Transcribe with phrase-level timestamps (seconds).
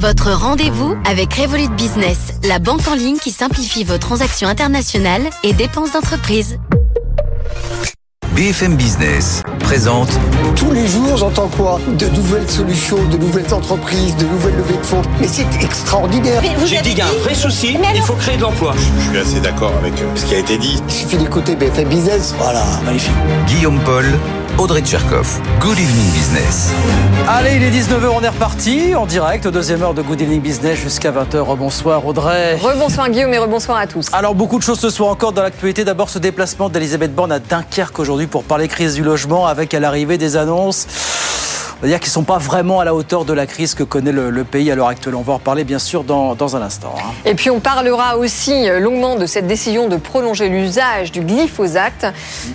[0.00, 5.52] Votre rendez-vous avec Revolut Business, la banque en ligne qui simplifie vos transactions internationales et
[5.52, 6.58] dépenses d'entreprise.
[8.34, 10.08] BFM Business présente.
[10.56, 11.78] Tous les jours, j'entends quoi?
[11.98, 15.02] De nouvelles solutions, de nouvelles entreprises, de nouvelles levées de fonds.
[15.20, 16.40] Mais c'est extraordinaire.
[16.64, 18.74] J'ai dit qu'il y a un vrai souci, il faut créer de l'emploi.
[18.78, 20.80] Je suis assez d'accord avec euh, ce qui a été dit.
[20.88, 22.34] Il suffit d'écouter BFM Business.
[22.38, 23.12] Voilà, magnifique.
[23.46, 24.06] Guillaume Paul,
[24.60, 25.40] Audrey Tcherkov.
[25.58, 26.70] Good evening business.
[27.26, 30.78] Allez, il est 19h, on est reparti en direct, deuxième heure de Good Evening Business
[30.78, 31.38] jusqu'à 20h.
[31.38, 32.56] Rebonsoir Audrey.
[32.56, 34.08] Rebonsoir Guillaume et rebonsoir à tous.
[34.12, 35.82] Alors beaucoup de choses ce soir encore dans l'actualité.
[35.84, 39.80] D'abord ce déplacement d'Elisabeth Borne à Dunkerque aujourd'hui pour parler crise du logement avec à
[39.80, 40.86] l'arrivée des annonces
[41.80, 43.82] on va dire qu'ils ne sont pas vraiment à la hauteur de la crise que
[43.82, 45.14] connaît le, pays à l'heure actuelle.
[45.14, 46.94] On va en reparler bien sûr dans, dans un instant.
[46.98, 47.12] Hein.
[47.24, 52.12] Et puis on parlera aussi euh, longuement de cette décision de prolonger l'usage du glyphosate.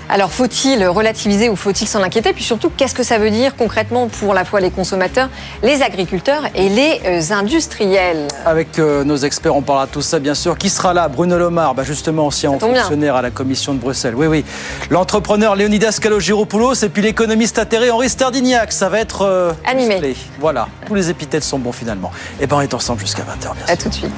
[0.09, 2.33] Alors faut-il relativiser ou faut-il s'en inquiéter?
[2.33, 5.29] Puis surtout, qu'est-ce que ça veut dire concrètement pour la fois les consommateurs,
[5.63, 8.27] les agriculteurs et les euh, industriels?
[8.45, 10.55] Avec euh, nos experts, on parlera de tout ça bien sûr.
[10.55, 11.07] Qui sera là?
[11.07, 14.13] Bruno Lomar, bah justement ancien fonctionnaire à la Commission de Bruxelles.
[14.15, 14.45] Oui, oui.
[14.91, 18.71] L'entrepreneur Leonidas Kalogiropoulos et puis l'économiste atterré Henri Stardignac.
[18.71, 20.15] Ça va être euh, animé.
[20.39, 22.11] Voilà, tous les épithètes sont bons finalement.
[22.39, 24.11] Et eh ben on est ensemble jusqu'à 20h bien À tout de suite.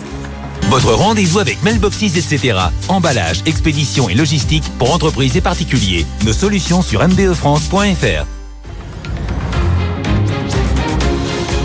[0.70, 2.58] Votre rendez-vous avec Mailboxes, etc.
[2.90, 6.06] Emballage, expédition et logistique pour entreprises et particuliers.
[6.25, 8.25] Nos solutions sur mbefrance.fr.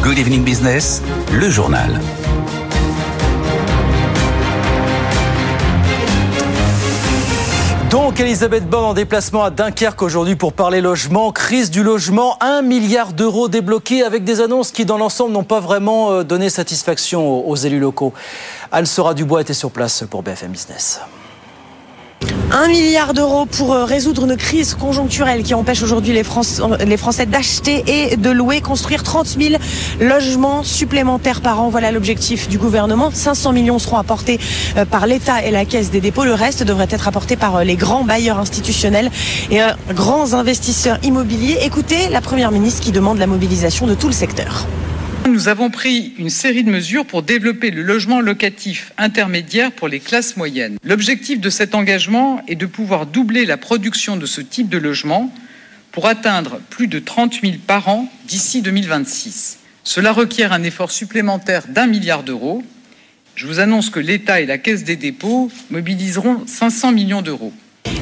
[0.03, 2.01] Good Evening Business, le journal.
[7.93, 12.63] Donc Elisabeth Borne en déplacement à Dunkerque aujourd'hui pour parler logement, crise du logement, un
[12.63, 17.47] milliard d'euros débloqués avec des annonces qui dans l'ensemble n'ont pas vraiment euh, donné satisfaction
[17.47, 18.15] aux élus locaux.
[18.71, 21.03] Anne Sora Dubois était sur place pour BFM Business.
[22.55, 26.23] Un milliard d'euros pour euh, résoudre une crise conjoncturelle qui empêche aujourd'hui les,
[26.87, 29.55] les, Français d'acheter et de louer, construire 30 000
[30.01, 31.71] logements supplémentaires par an.
[31.71, 33.11] Voilà l'objectif du gouvernement.
[33.11, 34.39] 500 millions seront apportés
[34.77, 36.25] euh, par l'État et la Caisse des dépôts.
[36.25, 39.11] Le reste devrait être apporté par euh, les grands bailleurs institutionnels
[39.51, 39.61] et
[39.95, 41.57] grands investisseurs immobiliers.
[41.63, 44.67] Écoutez la Première ministre qui demande la mobilisation de tout le secteur.
[45.27, 50.01] Nous avons pris une série de mesures pour développer le logement locatif intermédiaire pour les
[50.01, 50.79] classes moyennes.
[50.85, 55.33] L'objectif de cet engagement est de pouvoir doubler la production de ce type de logement
[55.93, 59.61] pour atteindre plus de 30 000 par an d'ici 2026.
[59.85, 62.65] Cela requiert un effort supplémentaire d'un milliard d'euros.
[63.37, 67.53] Je vous annonce que l'État et la Caisse des dépôts mobiliseront 500 millions d'euros.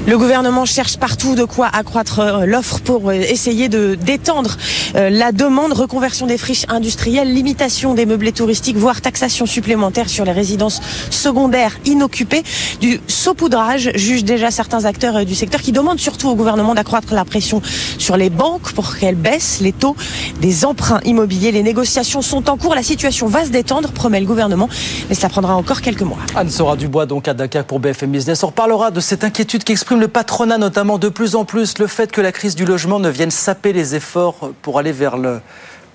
[0.06, 4.56] Le gouvernement cherche partout de quoi accroître euh, l'offre pour euh, essayer de d'étendre
[4.96, 10.24] euh, la demande, reconversion des friches industrielles, limitation des meublés touristiques, voire taxation supplémentaire sur
[10.24, 10.80] les résidences
[11.10, 12.42] secondaires inoccupées.
[12.80, 17.24] Du saupoudrage juge déjà certains acteurs du secteur qui demandent surtout au gouvernement d'accroître la
[17.24, 17.62] pression
[17.98, 19.96] sur les banques pour qu'elles baissent les taux
[20.40, 21.52] des emprunts immobiliers.
[21.52, 24.68] Les négociations sont en cours, la situation va se détendre, promet le gouvernement,
[25.08, 26.18] mais cela prendra encore quelques mois.
[26.34, 28.42] Anne Sora Dubois donc à Dakar pour BFM Business.
[28.42, 31.86] On reparlera de cette inquiétude qui exprime le patronat, notamment de plus en plus, le
[31.86, 35.40] fait que la crise du logement ne vienne saper les efforts pour aller vers le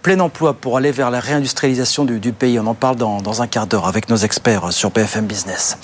[0.02, 2.58] plein emploi, pour aller vers la réindustrialisation du, pays.
[2.58, 5.78] On en parle dans, un quart d'heure avec nos experts sur BFM Business.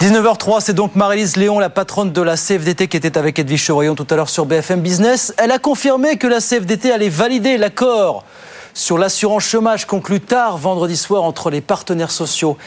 [0.00, 3.94] 19h03, c'est donc Marie-Lise Léon, la patronne de la CFDT, qui était avec Edwige Cheroyon
[3.94, 5.32] tout à l'heure sur BFM Business.
[5.38, 8.24] Elle a confirmé que la CFDT allait valider l'accord
[8.74, 12.58] sur l'assurance chômage conclu tard vendredi soir entre les partenaires sociaux.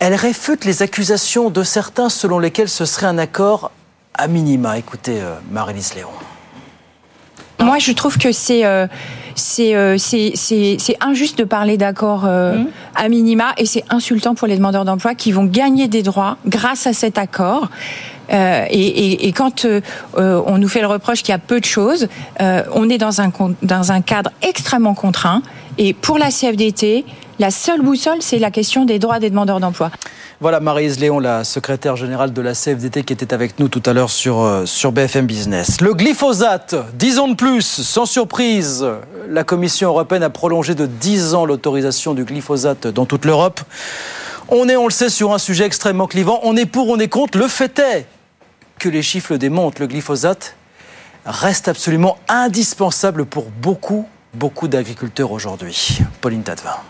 [0.00, 3.70] Elle réfute les accusations de certains selon lesquels ce serait un accord
[4.14, 4.78] à minima.
[4.78, 6.08] Écoutez, euh, Marie-Lise Léon.
[7.60, 8.86] Moi, je trouve que c'est euh,
[9.60, 12.66] euh, c'est injuste de parler d'accord mmh.
[12.96, 16.86] à minima et c'est insultant pour les demandeurs d'emploi qui vont gagner des droits grâce
[16.88, 17.68] à cet accord.
[18.30, 19.66] et, et, quand
[20.16, 22.08] on nous fait le reproche qu'il y a peu de choses,
[22.40, 23.30] on est dans un,
[23.62, 25.42] dans un cadre extrêmement contraint.
[25.78, 27.04] Et pour la CFDT,
[27.38, 29.90] la seule boussole, c'est la question des droits des demandeurs d'emploi.
[30.42, 33.92] Voilà Marise Léon, la secrétaire générale de la CFDT qui était avec nous tout à
[33.92, 35.80] l'heure sur, euh, sur BFM Business.
[35.80, 38.84] Le glyphosate, 10 ans de plus, sans surprise.
[39.28, 43.60] La Commission européenne a prolongé de 10 ans l'autorisation du glyphosate dans toute l'Europe.
[44.48, 46.40] On est, on le sait, sur un sujet extrêmement clivant.
[46.42, 47.38] On est pour, on est contre.
[47.38, 48.06] Le fait est
[48.80, 49.80] que les chiffres démontrent.
[49.80, 50.56] Le glyphosate
[51.24, 55.98] reste absolument indispensable pour beaucoup, beaucoup d'agriculteurs aujourd'hui.
[56.20, 56.80] Pauline Tadevin.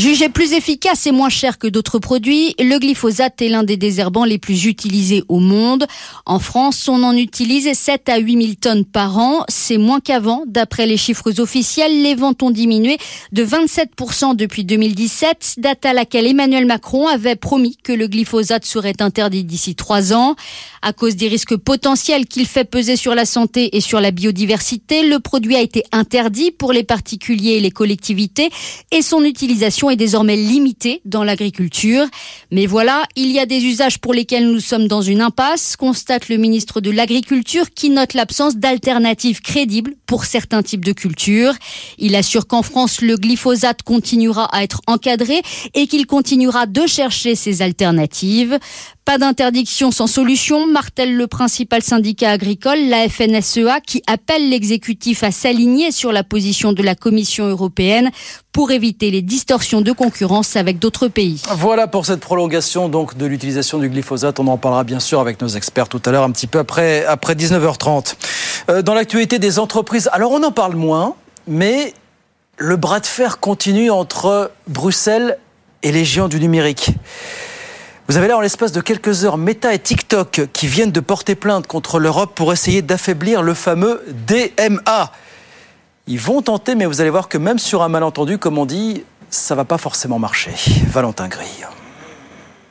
[0.00, 4.24] Jugé plus efficace et moins cher que d'autres produits, le glyphosate est l'un des désherbants
[4.24, 5.88] les plus utilisés au monde.
[6.24, 9.42] En France, on en utilise 7 à 8 000 tonnes par an.
[9.48, 10.44] C'est moins qu'avant.
[10.46, 12.96] D'après les chiffres officiels, les ventes ont diminué
[13.32, 19.02] de 27% depuis 2017, date à laquelle Emmanuel Macron avait promis que le glyphosate serait
[19.02, 20.36] interdit d'ici trois ans.
[20.80, 25.02] À cause des risques potentiels qu'il fait peser sur la santé et sur la biodiversité,
[25.08, 28.50] le produit a été interdit pour les particuliers et les collectivités
[28.92, 32.06] et son utilisation est désormais limitée dans l'agriculture.
[32.50, 36.28] Mais voilà, il y a des usages pour lesquels nous sommes dans une impasse, constate
[36.28, 41.54] le ministre de l'Agriculture qui note l'absence d'alternatives crédibles pour certains types de cultures.
[41.98, 45.42] Il assure qu'en France, le glyphosate continuera à être encadré
[45.74, 48.58] et qu'il continuera de chercher ses alternatives.
[49.08, 55.30] Pas d'interdiction sans solution, martèle le principal syndicat agricole, la FNSEA, qui appelle l'exécutif à
[55.30, 58.10] s'aligner sur la position de la Commission européenne
[58.52, 61.40] pour éviter les distorsions de concurrence avec d'autres pays.
[61.56, 64.40] Voilà pour cette prolongation donc de l'utilisation du glyphosate.
[64.40, 67.06] On en parlera bien sûr avec nos experts tout à l'heure, un petit peu après,
[67.06, 68.14] après 19h30.
[68.68, 71.14] Euh, dans l'actualité des entreprises, alors on en parle moins,
[71.46, 71.94] mais
[72.58, 75.38] le bras de fer continue entre Bruxelles
[75.82, 76.90] et les géants du numérique.
[78.08, 81.34] Vous avez là en l'espace de quelques heures Meta et TikTok qui viennent de porter
[81.34, 85.12] plainte contre l'Europe pour essayer d'affaiblir le fameux DMA.
[86.06, 89.04] Ils vont tenter, mais vous allez voir que même sur un malentendu, comme on dit,
[89.28, 90.52] ça va pas forcément marcher.
[90.86, 91.66] Valentin Grille.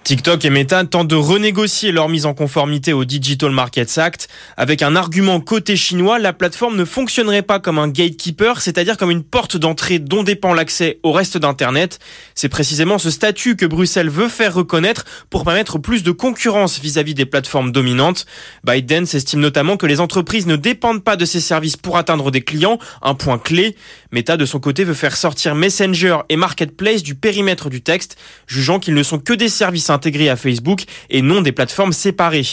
[0.07, 4.29] TikTok et Meta tentent de renégocier leur mise en conformité au Digital Markets Act.
[4.55, 9.11] Avec un argument côté chinois, la plateforme ne fonctionnerait pas comme un gatekeeper, c'est-à-dire comme
[9.11, 11.99] une porte d'entrée dont dépend l'accès au reste d'Internet.
[12.35, 17.13] C'est précisément ce statut que Bruxelles veut faire reconnaître pour permettre plus de concurrence vis-à-vis
[17.13, 18.25] des plateformes dominantes.
[18.63, 22.43] ByteDance estime notamment que les entreprises ne dépendent pas de ces services pour atteindre des
[22.43, 23.75] clients, un point clé.
[24.11, 28.17] Meta, de son côté, veut faire sortir Messenger et Marketplace du périmètre du texte,
[28.47, 32.45] jugeant qu'ils ne sont que des services intégrés à Facebook et non des plateformes séparées.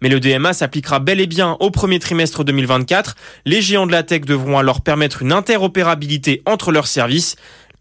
[0.00, 3.16] Mais le DMA s'appliquera bel et bien au premier trimestre 2024.
[3.44, 7.36] Les géants de la tech devront alors permettre une interopérabilité entre leurs services.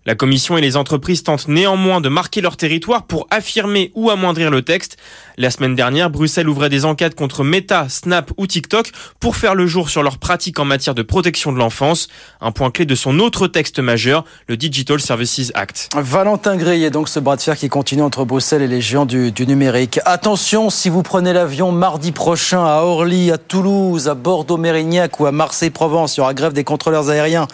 [0.05, 4.49] La Commission et les entreprises tentent néanmoins de marquer leur territoire pour affirmer ou amoindrir
[4.49, 4.95] le texte.
[5.37, 9.67] La semaine dernière, Bruxelles ouvrait des enquêtes contre Meta, Snap ou TikTok pour faire le
[9.67, 12.07] jour sur leurs pratiques en matière de protection de l'enfance.
[12.39, 15.89] Un point clé de son autre texte majeur, le Digital Services Act.
[15.93, 19.33] Valentin Gray donc ce bras de fer qui continue entre Bruxelles et les géants du,
[19.33, 19.99] du numérique.
[20.05, 25.33] Attention, si vous prenez l'avion mardi prochain à Orly, à Toulouse, à Bordeaux-Mérignac ou à
[25.33, 27.47] Marseille-Provence, il y aura grève des contrôleurs aériens.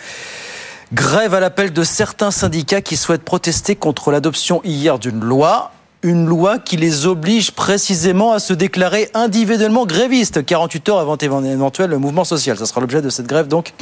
[0.95, 5.73] Grève à l'appel de certains syndicats qui souhaitent protester contre l'adoption hier d'une loi.
[6.03, 11.97] Une loi qui les oblige précisément à se déclarer individuellement grévistes 48 heures avant éventuel
[11.97, 12.57] mouvement social.
[12.57, 13.73] Ça sera l'objet de cette grève donc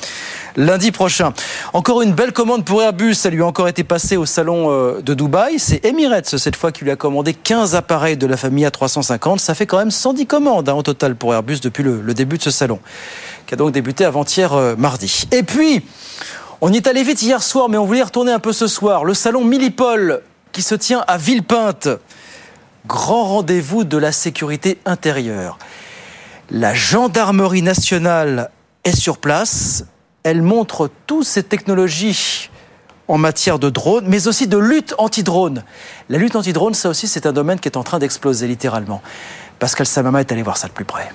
[0.56, 1.34] lundi prochain.
[1.74, 3.14] Encore une belle commande pour Airbus.
[3.14, 5.60] Ça lui a encore été passé au salon euh, de Dubaï.
[5.60, 9.38] C'est Emirates cette fois qui lui a commandé 15 appareils de la famille A350.
[9.38, 12.40] Ça fait quand même 110 commandes hein, au total pour Airbus depuis le, le, début
[12.40, 12.80] de ce salon,
[13.46, 15.28] qui a donc débuté avant-hier euh, mardi.
[15.32, 15.84] Et puis,
[16.66, 18.68] on y est allé vite hier soir, mais on voulait y retourner un peu ce
[18.68, 19.04] soir.
[19.04, 20.22] Le salon Millipol
[20.54, 21.90] qui se tient à Villepinte.
[22.88, 25.60] Grand rendez-vous de la sécurité intérieure.
[26.50, 28.50] La gendarmerie nationale
[28.86, 29.84] est sur place.
[30.24, 32.50] Elle montre toutes ces technologies
[33.10, 35.66] en matière de drone, mais aussi de lutte anti-drone.
[36.08, 39.02] La lutte anti-drone, ça aussi, c'est un domaine qui est en train d'exploser littéralement.
[39.60, 41.10] Pascal Samama est allé voir ça de plus près.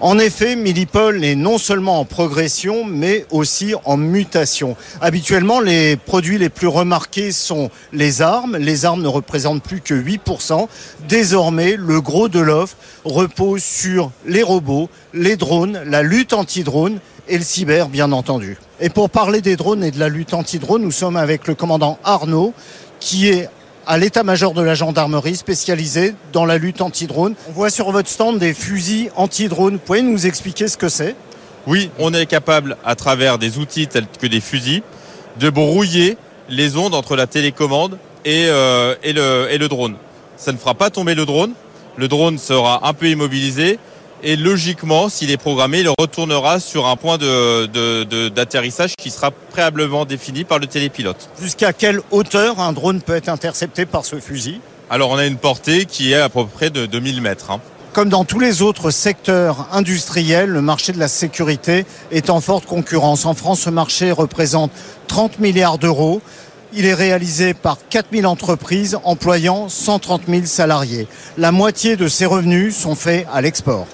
[0.00, 4.76] En effet, Millipol est non seulement en progression, mais aussi en mutation.
[5.00, 8.56] Habituellement, les produits les plus remarqués sont les armes.
[8.56, 10.68] Les armes ne représentent plus que 8%.
[11.08, 16.98] Désormais, le gros de l'offre repose sur les robots, les drones, la lutte anti-drone
[17.28, 18.58] et le cyber, bien entendu.
[18.80, 21.98] Et pour parler des drones et de la lutte anti-drone, nous sommes avec le commandant
[22.04, 22.52] Arnaud,
[23.00, 23.48] qui est
[23.86, 27.34] à l'état-major de la gendarmerie spécialisée dans la lutte anti-drone.
[27.48, 29.78] On voit sur votre stand des fusils anti-drone.
[29.78, 31.14] Pouvez nous expliquer ce que c'est?
[31.66, 34.82] Oui, on est capable, à travers des outils tels que des fusils,
[35.38, 36.16] de brouiller
[36.48, 39.96] les ondes entre la télécommande et, euh, le drone.
[40.36, 41.52] Ça ne fera pas tomber le drone.
[41.96, 43.78] Le drone sera un peu immobilisé
[44.24, 49.30] et logiquement, s'il est programmé, il retournera sur un point d'atterrissage de, de, qui sera
[49.30, 51.28] préalablement défini par le télépilote.
[51.40, 54.60] Jusqu'à quelle hauteur un drone peut être intercepté par ce fusil?
[54.88, 57.50] Alors on a une portée qui est à peu près de 2000 mètres.
[57.50, 57.60] Hein.
[57.92, 62.64] Comme dans tous les autres secteurs industriels, le marché de la sécurité est en forte
[62.64, 63.26] concurrence.
[63.26, 64.72] En France, ce marché représente
[65.06, 66.22] 30 milliards d'euros.
[66.72, 71.06] Il est réalisé par 4000 entreprises employant 130 000 salariés.
[71.38, 73.86] La moitié de ces revenus sont faits à l'export.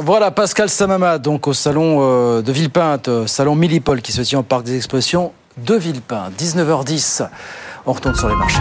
[0.00, 4.44] Voilà Pascal Samama, donc au salon euh, de Villepinte, salon Millipol qui se tient au
[4.44, 7.28] parc des expositions de Villepinte, 19h10.
[7.84, 8.60] On retourne sur les marchés.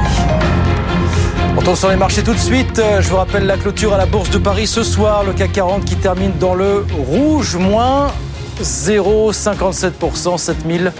[1.55, 2.81] On retourne sur les marchés tout de suite.
[2.99, 5.23] Je vous rappelle la clôture à la Bourse de Paris ce soir.
[5.23, 8.07] Le CAC 40 qui termine dans le rouge, moins
[8.59, 10.91] 0,57%, 7000.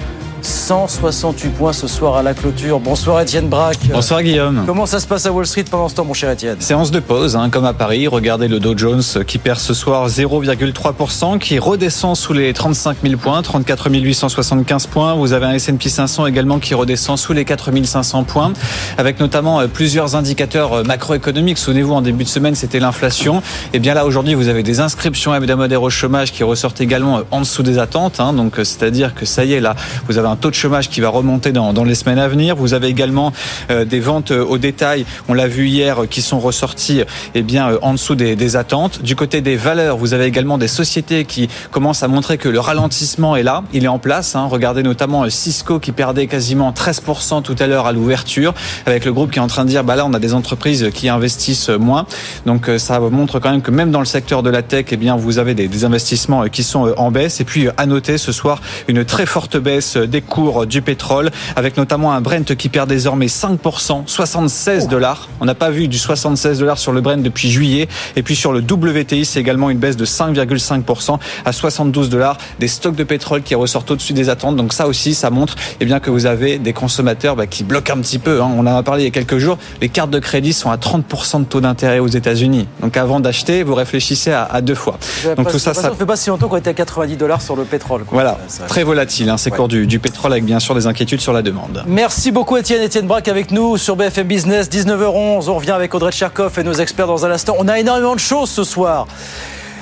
[0.41, 2.79] 168 points ce soir à la clôture.
[2.79, 3.79] Bonsoir Étienne Braque.
[3.91, 4.63] Bonsoir Guillaume.
[4.65, 6.58] Comment ça se passe à Wall Street pendant ce temps mon cher Étienne?
[6.60, 8.08] Séance de pause, hein, comme à Paris.
[8.08, 13.17] Regardez le Dow Jones qui perd ce soir 0,3%, qui redescend sous les 35 000
[13.17, 15.15] points, 34 875 points.
[15.15, 18.53] Vous avez un S&P 500 également qui redescend sous les 4 500 points,
[18.98, 21.58] avec notamment euh, plusieurs indicateurs euh, macroéconomiques.
[21.58, 23.41] Souvenez-vous, en début de semaine, c'était l'inflation.
[23.74, 27.24] Et bien là, aujourd'hui, vous avez des inscriptions hebdomadaires au chômage qui ressortent également euh,
[27.32, 28.20] en dessous des attentes.
[28.20, 28.34] Hein.
[28.34, 29.75] donc, c'est-à-dire que ça y est, là,
[30.08, 32.56] vous avez un taux de chômage qui va remonter dans, dans les semaines à venir.
[32.56, 33.34] Vous avez également
[33.72, 37.01] euh, des ventes euh, au détail, on l'a vu hier, qui sont ressorties
[37.36, 39.01] eh bien, euh, en dessous des, des, attentes.
[39.01, 42.60] Du côté des valeurs, vous avez également des sociétés qui commencent à montrer que le
[42.60, 44.36] ralentissement est là, il est en place.
[44.36, 44.48] Hein.
[44.50, 48.53] Regardez notamment Cisco qui perdait quasiment 13% tout à l'heure à l'ouverture,
[48.86, 50.89] avec le groupe qui est en train de dire, bah là, on a des entreprises
[50.94, 52.06] qui investissent moins.
[52.46, 55.15] Donc ça montre quand même que même dans le secteur de la tech, eh bien,
[55.15, 57.41] vous avez des, des investissements qui sont en baisse.
[57.41, 61.77] Et puis à noter ce soir une très forte baisse des cours du pétrole, avec
[61.77, 65.29] notamment un Brent qui perd désormais 5%, 76 dollars.
[65.39, 67.88] On n'a pas vu du 76 dollars sur le Brent depuis juillet.
[68.15, 72.38] Et puis sur le WTI, c'est également une baisse de 5,5% à 72 dollars.
[72.59, 74.55] Des stocks de pétrole qui ressortent au-dessus des attentes.
[74.55, 77.93] Donc ça aussi, ça montre eh bien, que vous avez des consommateurs bah, qui bloquent
[77.93, 78.41] un petit peu.
[78.41, 78.51] Hein.
[78.57, 79.57] On en a parlé il y a quelques jours.
[79.81, 82.67] Les cartes de crédit sont à 30% de taux d'intérêt aux États-Unis.
[82.81, 84.97] Donc avant d'acheter, vous réfléchissez à, à deux fois.
[85.36, 87.55] Donc tout ça, ça ne fait pas si longtemps qu'on était à 90 dollars sur
[87.55, 88.03] le pétrole.
[88.03, 88.13] Quoi.
[88.13, 89.57] Voilà, très volatile hein, ces ouais.
[89.57, 91.84] cours du, du pétrole avec bien sûr des inquiétudes sur la demande.
[91.88, 92.82] Merci beaucoup Étienne.
[92.82, 95.50] Étienne Braque avec nous sur BFM Business, 19h11.
[95.50, 97.56] On revient avec Audrey Tcherkov et nos experts dans un instant.
[97.60, 99.08] On a énormément de choses ce soir.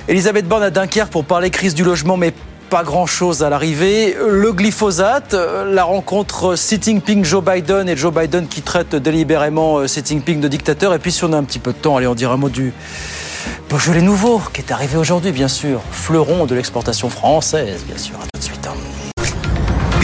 [0.08, 2.34] Elisabeth Borne à Dunkerque pour parler crise du logement, mais
[2.70, 4.16] pas grand-chose à l'arrivée.
[4.28, 5.36] Le glyphosate,
[5.68, 10.94] la rencontre Xi Jinping-Joe Biden et Joe Biden qui traite délibérément Xi Jinping de dictateur.
[10.94, 12.50] Et puis si on a un petit peu de temps, allez, on dira un mot
[12.50, 12.74] du
[13.70, 15.82] Beaujolais nouveau qui est arrivé aujourd'hui, bien sûr.
[15.92, 18.16] Fleuron de l'exportation française, bien sûr.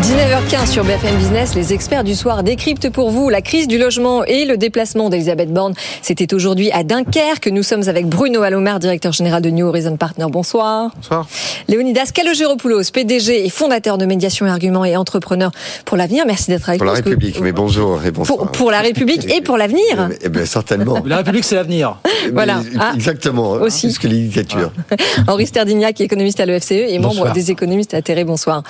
[0.00, 4.24] 19h15 sur BFM Business, les experts du soir décryptent pour vous la crise du logement
[4.24, 5.72] et le déplacement d'Elisabeth Borne.
[6.02, 7.46] C'était aujourd'hui à Dunkerque.
[7.46, 10.26] Nous sommes avec Bruno Alomar, directeur général de New Horizon Partner.
[10.28, 10.90] Bonsoir.
[10.96, 11.26] Bonsoir.
[11.68, 15.52] Léonidas Kalogeropoulos, PDG et fondateur de Médiation et Arguments et entrepreneur
[15.84, 16.24] pour l'avenir.
[16.26, 16.86] Merci d'être avec nous.
[16.86, 17.42] Pour la République, que...
[17.42, 18.38] mais bonjour et bonsoir.
[18.38, 20.10] Pour, pour la République et pour l'avenir.
[20.22, 21.02] Eh bien, certainement.
[21.06, 21.96] La République, c'est l'avenir.
[22.32, 22.62] voilà.
[22.80, 23.52] Ah, Exactement.
[23.52, 23.86] Aussi.
[23.86, 24.72] Plus que les dictatures.
[24.90, 24.96] Ah.
[25.28, 27.26] Henri Sterdignac, économiste à l'EFCE et bonsoir.
[27.26, 28.24] membre des économistes atterrés.
[28.24, 28.64] Bonsoir.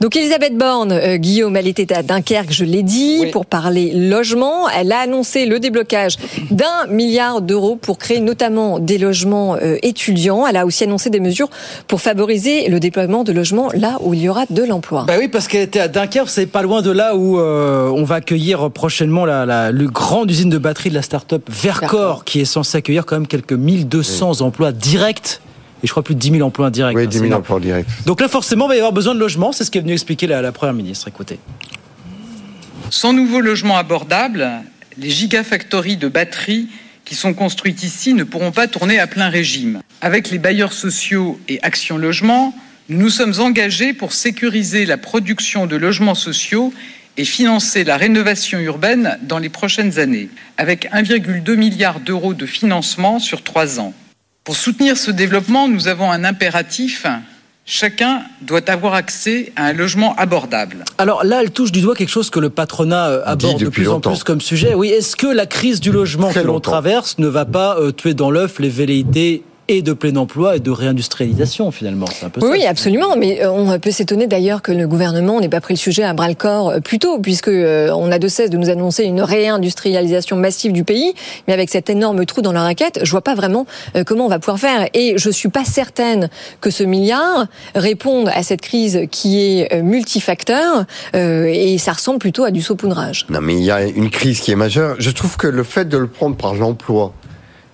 [0.00, 3.30] Donc, Elisabeth Borne, euh, Guillaume, elle était à Dunkerque, je l'ai dit, oui.
[3.30, 4.68] pour parler logement.
[4.68, 6.16] Elle a annoncé le déblocage
[6.50, 10.46] d'un milliard d'euros pour créer notamment des logements euh, étudiants.
[10.46, 11.48] Elle a aussi annoncé des mesures
[11.86, 15.04] pour favoriser le déploiement de logements là où il y aura de l'emploi.
[15.06, 18.04] Bah oui, parce qu'elle était à Dunkerque, c'est pas loin de là où euh, on
[18.04, 22.78] va accueillir prochainement la, grande usine de batterie de la start-up Vercor, qui est censée
[22.78, 24.42] accueillir quand même quelques 1200 oui.
[24.42, 25.40] emplois directs
[25.86, 26.96] et je crois plus de 10 000 emplois indirects.
[26.96, 27.86] Oui, 10 000 emplois directs.
[28.06, 29.52] Donc là, forcément, il va y avoir besoin de logements.
[29.52, 31.06] C'est ce qu'est venu expliquer la, la, Première ministre.
[31.06, 31.38] Écoutez.
[32.90, 34.48] Sans nouveau logement abordable,
[34.98, 36.66] les gigafactories de batteries
[37.04, 39.80] qui sont construites ici ne pourront pas tourner à plein régime.
[40.00, 42.52] Avec les bailleurs sociaux et Action Logement,
[42.88, 46.74] nous nous sommes engagés pour sécuriser la production de logements sociaux
[47.16, 53.20] et financer la rénovation urbaine dans les prochaines années, avec 1,2 milliard d'euros de financement
[53.20, 53.94] sur trois ans.
[54.46, 57.04] Pour soutenir ce développement, nous avons un impératif.
[57.64, 60.84] Chacun doit avoir accès à un logement abordable.
[60.98, 64.10] Alors là, elle touche du doigt quelque chose que le patronat aborde de plus longtemps.
[64.10, 64.72] en plus comme sujet.
[64.74, 67.90] Oui, est-ce que la crise du logement Très que l'on traverse ne va pas euh,
[67.90, 72.06] tuer dans l'œuf les velléités et de plein emploi et de réindustrialisation finalement.
[72.06, 73.16] C'est un peu oui, ça, absolument.
[73.16, 76.14] Mais euh, on peut s'étonner d'ailleurs que le gouvernement n'ait pas pris le sujet à
[76.14, 79.20] bras le corps plus tôt, puisque euh, on a de cesse de nous annoncer une
[79.20, 81.14] réindustrialisation massive du pays.
[81.46, 84.28] Mais avec cet énorme trou dans la raquette, je vois pas vraiment euh, comment on
[84.28, 84.88] va pouvoir faire.
[84.94, 86.28] Et je suis pas certaine
[86.60, 90.84] que ce milliard réponde à cette crise qui est multifacteur.
[91.14, 93.26] et ça ressemble plutôt à du saupoudrage.
[93.30, 94.96] Non, mais il y a une crise qui est majeure.
[94.98, 97.12] Je trouve que le fait de le prendre par l'emploi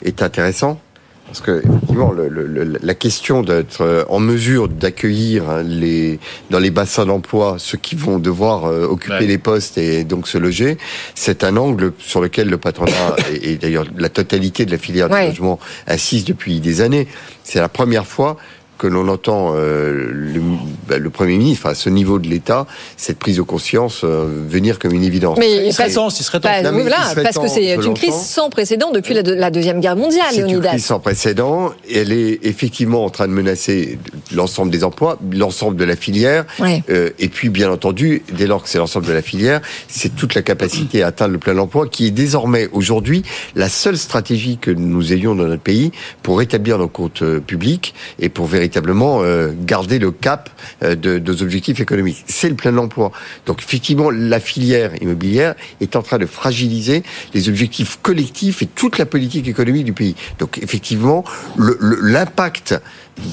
[0.04, 0.78] est intéressant.
[1.26, 6.18] Parce que effectivement, le, le, la question d'être en mesure d'accueillir hein, les
[6.50, 9.26] dans les bassins d'emploi ceux qui vont devoir euh, occuper ouais.
[9.26, 10.76] les postes et donc se loger,
[11.14, 15.10] c'est un angle sur lequel le patronat et, et d'ailleurs la totalité de la filière
[15.10, 15.22] ouais.
[15.22, 17.08] du logement assise depuis des années.
[17.44, 18.36] C'est la première fois
[18.82, 20.40] que l'on entend euh, le,
[20.88, 24.80] bah, le, Premier ministre, à ce niveau de l'État, cette prise de conscience euh, venir
[24.80, 25.38] comme une évidence.
[25.38, 26.48] Mais il serait temps, il serait temps.
[26.48, 29.94] Bah, oui, voilà, parce que c'est une crise sans précédent depuis la, la Deuxième Guerre
[29.94, 31.70] mondiale, C'est une crise sans précédent.
[31.88, 34.00] Et elle est effectivement en train de menacer
[34.34, 36.44] l'ensemble des emplois, l'ensemble de la filière.
[36.58, 36.82] Ouais.
[36.90, 40.34] Euh, et puis, bien entendu, dès lors que c'est l'ensemble de la filière, c'est toute
[40.34, 43.22] la capacité à atteindre le plein emploi qui est désormais, aujourd'hui,
[43.54, 45.92] la seule stratégie que nous ayons dans notre pays
[46.24, 50.50] pour rétablir nos comptes publics et pour véritablement euh, garder le cap
[50.82, 52.24] euh, de, nos objectifs économiques.
[52.26, 53.12] C'est le plein emploi.
[53.46, 57.02] Donc, effectivement, la filière immobilière est en train de fragiliser
[57.34, 60.14] les objectifs collectifs et toute la politique économique du pays.
[60.38, 61.24] Donc, effectivement,
[61.56, 62.74] l'impact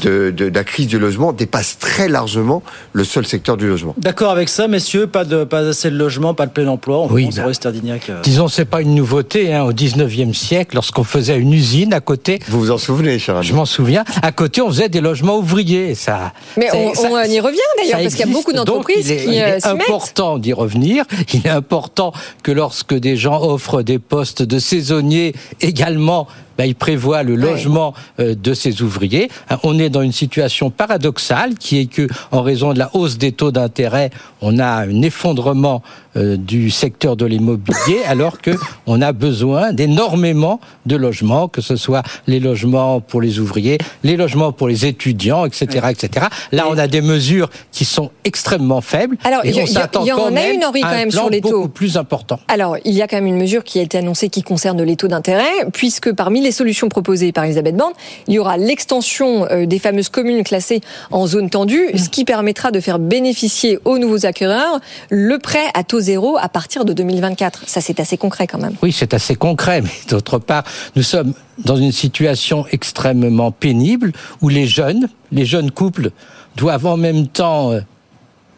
[0.02, 2.62] de, de, de la crise du logement dépasse très largement
[2.94, 3.96] le seul secteur du logement.
[3.98, 7.00] D'accord avec ça, messieurs Pas, de, pas assez de logement, pas de plein emploi.
[7.00, 8.22] On Oui, commence bah, par Esterdignac, euh.
[8.22, 9.54] Disons, c'est pas une nouveauté.
[9.54, 12.40] Hein, au 19e siècle, lorsqu'on faisait une usine à côté.
[12.50, 14.04] Vous vous en souvenez, cher ami Je m'en souviens.
[14.22, 15.96] À côté, on faisait des logements ouvriers.
[15.96, 16.34] Ça.
[16.58, 19.18] Mais on, ça- on y revient d'ailleurs, parce qu'il y a beaucoup d'entreprises il est,
[19.18, 19.66] qui il euh, est mettent.
[19.66, 21.06] important d'y revenir.
[21.34, 26.28] Il est important que lorsque des gens offrent des postes de saisonniers également,
[26.60, 29.30] ben, ils prévoient le logement euh, de ces ouvriers.
[29.50, 33.18] Hein, On est dans une situation paradoxale qui est que, en raison de la hausse
[33.18, 34.10] des taux d'intérêt,
[34.42, 35.82] on a un effondrement
[36.18, 38.52] euh, du secteur de l'immobilier, alors que
[38.88, 44.18] on a besoin d'énormément de logements, que ce soit les logements pour les ouvriers, les
[44.18, 46.26] logements pour les étudiants, etc., etc.
[46.52, 49.18] Là, on a des mesures qui sont extrêmement faibles.
[49.24, 50.88] Alors, et il y, on il s'attend il en quand a même une, Henri, à
[50.88, 51.52] quand un même, plan sur les taux.
[51.52, 52.40] beaucoup plus important.
[52.50, 54.96] Alors, il y a quand même une mesure qui a été annoncée qui concerne les
[54.96, 57.94] taux d'intérêt, puisque parmi les solutions proposées par Elisabeth Borne,
[58.28, 62.72] il y aura l'extension euh, des fameuses communes classées en zone tendue, ce qui permettra
[62.72, 64.80] de faire bénéficier aux nouveaux acquéreurs
[65.10, 67.64] le prêt à taux zéro à partir de 2024.
[67.68, 68.76] Ça, c'est assez concret quand même.
[68.82, 70.64] Oui, c'est assez concret, mais d'autre part,
[70.96, 71.34] nous sommes
[71.66, 76.12] dans une situation extrêmement pénible où les jeunes, les jeunes couples,
[76.56, 77.82] doivent en même temps euh,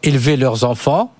[0.02, 1.12] élever leurs enfants.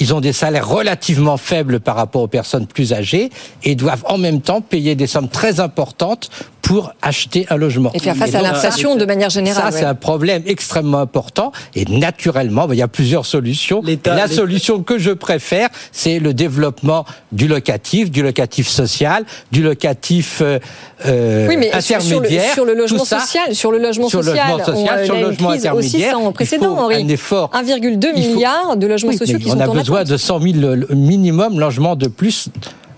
[0.00, 3.30] Ils ont des salaires relativement faibles par rapport aux personnes plus âgées
[3.62, 6.30] et doivent en même temps payer des sommes très importantes
[6.62, 7.90] pour acheter un logement.
[7.92, 9.64] Et faire face Et à l'inflation de manière générale.
[9.64, 9.78] Ça, ouais.
[9.80, 11.52] c'est un problème extrêmement important.
[11.74, 13.82] Et naturellement, il y a plusieurs solutions.
[14.06, 20.38] La solution que je préfère, c'est le développement du locatif, du locatif social, du locatif
[20.40, 20.58] euh,
[21.04, 22.54] euh, Oui, mais sur, sur le, intermédiaire.
[22.54, 25.04] sur le logement ça, social, sur le logement sur le social, logement social, on a
[25.04, 26.94] sur le logement crise aussi intermédiaire, sans il précédent, Henri.
[27.02, 27.50] un effort.
[27.52, 30.16] 1,2 Il faut- milliard de logements Oui, sociaux qui on sont a en besoin de
[30.16, 32.48] 100 000 le- le minimum logements de plus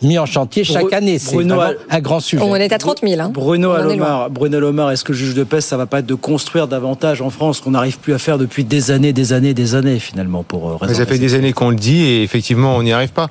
[0.03, 1.19] mis en chantier chaque année.
[1.19, 2.43] C'est Bruno vraiment a- un grand sujet.
[2.43, 3.21] On est à 30 000.
[3.21, 3.31] Hein.
[3.33, 3.81] Bruno en est.
[3.93, 6.69] Alomar, Bruno Alomar, est-ce que le juge de paix, ça va pas être de construire
[6.69, 9.99] davantage en France, qu'on n'arrive plus à faire depuis des années, des années, des années
[9.99, 12.83] finalement pour euh, Mais résorber ça fait des années qu'on le dit et effectivement on
[12.83, 13.29] n'y arrive pas.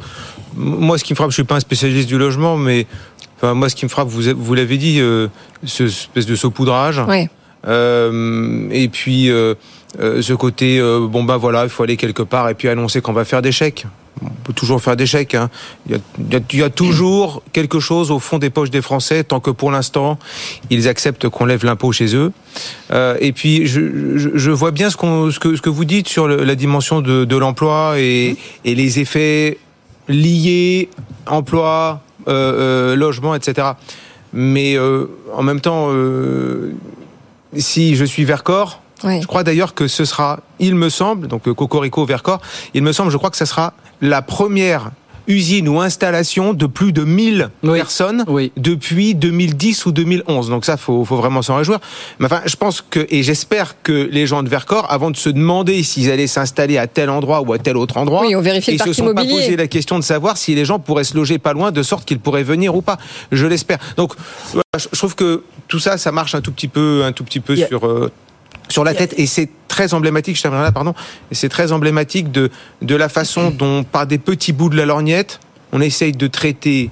[0.55, 2.87] Moi, ce qui me frappe, je suis pas un spécialiste du logement, mais
[3.37, 5.27] enfin moi, ce qui me frappe, vous, vous l'avez dit, euh,
[5.65, 6.99] ce espèce de saupoudrage.
[7.07, 7.29] Ouais.
[7.67, 9.55] Euh, et puis euh,
[9.99, 13.01] euh, ce côté, euh, bon bah voilà, il faut aller quelque part et puis annoncer
[13.01, 13.85] qu'on va faire des chèques.
[14.21, 15.35] On peut toujours faire des chèques.
[15.35, 15.49] hein.
[15.89, 15.99] Il,
[16.53, 20.17] y a, toujours quelque chose au fond des poches des Français, tant que pour l'instant,
[20.69, 22.31] ils acceptent qu'on lève l'impôt chez eux.
[22.91, 27.95] Euh, et puis, je, vois bien ce, que, vous dites sur la dimension de, l'emploi
[27.97, 29.57] et, et les effets
[30.07, 30.89] liés,
[31.27, 33.71] emploi, logement, etc.
[34.31, 35.89] Mais en même temps,
[37.57, 41.53] si je suis Vercors, Je crois d'ailleurs que ce sera, il me semble, donc euh,
[41.53, 42.41] Cocorico Vercors,
[42.73, 44.91] il me semble, je crois que ce sera la première
[45.27, 48.23] usine ou installation de plus de 1000 personnes
[48.57, 50.49] depuis 2010 ou 2011.
[50.49, 51.79] Donc ça, faut, faut vraiment s'en réjouir.
[52.19, 55.29] Mais enfin, je pense que, et j'espère que les gens de Vercors, avant de se
[55.29, 58.73] demander s'ils allaient s'installer à tel endroit ou à tel autre endroit, Oui, on vérifie
[58.73, 59.33] ils se sont pas immobilier.
[59.45, 62.05] posé la question de savoir si les gens pourraient se loger pas loin, de sorte
[62.05, 62.97] qu'ils pourraient venir ou pas.
[63.31, 63.79] Je l'espère.
[63.97, 64.13] Donc,
[64.51, 67.23] voilà, je je trouve que tout ça, ça marche un tout petit peu, un tout
[67.23, 67.67] petit peu Yeah.
[67.67, 67.87] sur.
[67.87, 68.11] euh,
[68.69, 70.93] sur la tête et c'est très emblématique, je terminerai là, pardon,
[71.31, 72.49] et c'est très emblématique de,
[72.81, 75.39] de la façon dont, par des petits bouts de la lorgnette,
[75.71, 76.89] on essaye de traiter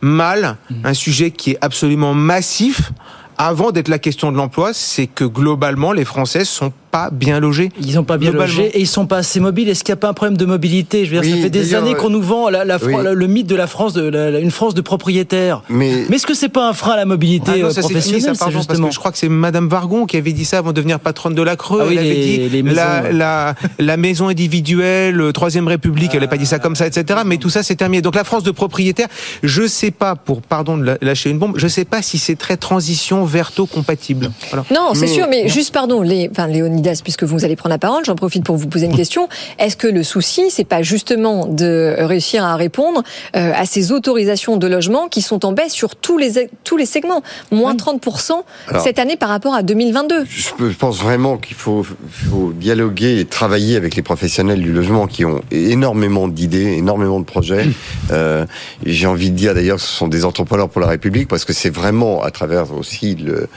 [0.00, 2.92] mal un sujet qui est absolument massif.
[3.38, 7.70] Avant d'être la question de l'emploi, c'est que globalement, les Français sont pas bien logés.
[7.80, 9.68] Ils sont pas bien logés et ils sont pas assez mobiles.
[9.68, 11.04] Est-ce qu'il n'y a pas un problème de mobilité?
[11.04, 13.04] Je veux dire, ça Oui, fait des années qu'on nous vend la, la Fran- oui.
[13.14, 15.62] le mythe de la France, de la- la- une France de propriétaires.
[15.68, 17.88] Mais, est-ce que c'est pas un frein à la mobilité Ah non, euh, ça c'est
[17.88, 20.32] fini, professionnelle ça, ça, pardon, parce que je crois que c'est Madame Vargon qui avait
[20.32, 21.80] dit ça avant de devenir patronne de la Creux.
[21.82, 23.12] Ah oui, elle avait les- dit les maisons, la, ouais.
[23.12, 27.20] la, la maison individuelle, euh, Troisième République, elle n'avait pas dit ça comme ça, etc.
[27.26, 28.02] Mais tout ça, c'est terminé.
[28.02, 29.08] Donc la France de propriétaire,
[29.42, 32.56] je sais pas, pour pardon de lâcher une bombe, je sais pas si c'est très
[32.56, 34.30] transition verto compatible.
[34.50, 34.64] Voilà.
[34.72, 38.04] Non, c'est sûr, mais juste pardon, les, enfin, Léonidas Puisque vous allez prendre la parole,
[38.04, 39.28] j'en profite pour vous poser une question.
[39.58, 43.02] Est-ce que le souci, c'est pas justement de réussir à répondre
[43.36, 46.86] euh, à ces autorisations de logement qui sont en baisse sur tous les tous les
[46.86, 48.32] segments, moins 30%
[48.68, 53.24] Alors- cette année par rapport à 2022 Je pense vraiment qu'il faut, faut dialoguer et
[53.24, 57.66] travailler avec les professionnels du logement qui ont énormément d'idées, énormément de projets.
[58.10, 58.44] Euh,
[58.84, 61.52] et J'ai envie de dire d'ailleurs, ce sont des entrepreneurs pour la République parce que
[61.52, 63.48] c'est vraiment à travers aussi le,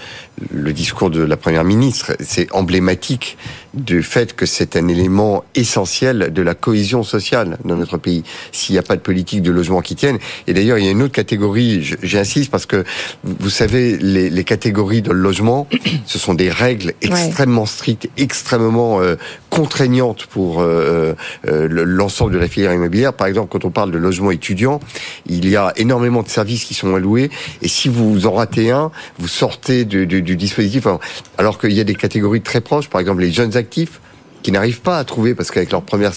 [0.52, 3.38] le discours de la première ministre, c'est emblématique
[3.78, 8.24] du fait que c'est un élément essentiel de la cohésion sociale dans notre pays.
[8.52, 10.92] S'il n'y a pas de politique de logement qui tienne, et d'ailleurs il y a
[10.92, 12.84] une autre catégorie, j'insiste parce que
[13.24, 15.68] vous savez les, les catégories de logement,
[16.06, 19.16] ce sont des règles extrêmement strictes, extrêmement euh,
[19.50, 21.14] contraignantes pour euh,
[21.48, 23.14] euh, le- l'ensemble de la filière immobilière.
[23.14, 24.80] Par exemple, quand on parle de logement étudiant,
[25.28, 27.30] il y a énormément de services qui sont alloués,
[27.62, 30.86] et si vous en ratez un, vous sortez du, du- du dispositif.
[30.88, 31.00] Alors,
[31.38, 34.00] alors qu'il y a des catégories très proches, par exemple les jeunes actifs actifs
[34.44, 36.12] qui n'arrivent pas à trouver parce qu'avec leur première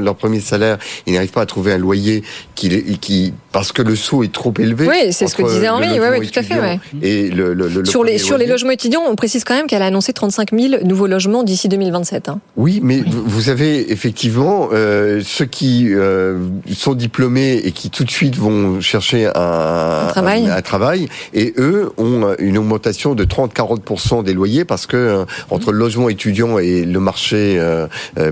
[0.00, 2.22] leur premier salaire, ils n'arrivent pas à trouver un loyer
[2.54, 4.86] qui parce que le saut est trop élevé.
[4.88, 6.78] Oui, c'est ce que disait Henri, ouais, ouais, tout à fait, ouais.
[7.02, 9.66] Et le, le- le- le sur les sur les logements étudiants, on précise quand même
[9.66, 12.28] qu'elle a annoncé 35 000 nouveaux logements d'ici 2027.
[12.28, 12.40] hein.
[12.56, 16.38] Oui, mais vous vous avez effectivement euh, ceux qui euh,
[16.74, 20.48] sont diplômés et qui tout de suite vont chercher un, Un travail.
[20.50, 25.72] un travail, et eux ont une augmentation de 30-40% des loyers parce que euh, entre
[25.72, 27.56] le logement étudiant et le marché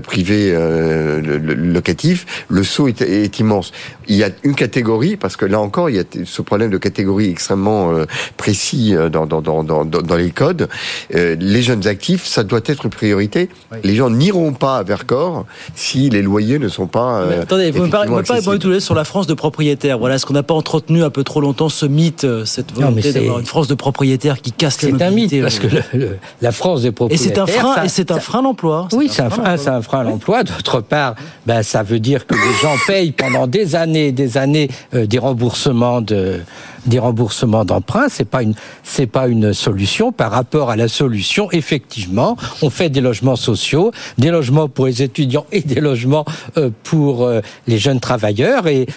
[0.01, 3.71] privé euh, le- le- locatif, le saut est, est immense.
[4.07, 6.77] Il y a une catégorie parce que là encore, il y a ce problème de
[6.77, 8.05] catégorie extrêmement euh,
[8.37, 10.67] précis euh, dans, dans, dans, dans, dans les codes.
[11.15, 13.49] Euh, les jeunes actifs, ça doit être une priorité.
[13.83, 17.19] Les gens n'iront pas à Vercors si les loyers ne sont pas.
[17.21, 19.97] euh, Mais attendez, vous ne parlez effectivement pas tous les sur la France de propriétaires.
[19.99, 23.11] Voilà, est-ce qu'on n'a pas entretenu un peu trop longtemps ce mythe, euh, cette volonté
[23.13, 25.99] d'avoir une France de propriétaires qui casse les C'est un mythe parce que euh, le-
[25.99, 27.25] le- la France des Et propriétaires.
[27.33, 28.87] c'est un frein, ça- et c'est un ça- frein à l'emploi.
[28.93, 29.21] Oui, c'est
[29.57, 30.43] c'est un frein à l'emploi.
[30.43, 34.37] D'autre part, ben, ça veut dire que les gens payent pendant des années et des
[34.37, 36.41] années euh, des remboursements de
[36.85, 38.07] des remboursements d'emprunts.
[38.09, 41.49] C'est pas une c'est pas une solution par rapport à la solution.
[41.51, 46.25] Effectivement, on fait des logements sociaux, des logements pour les étudiants et des logements
[46.57, 48.87] euh, pour euh, les jeunes travailleurs et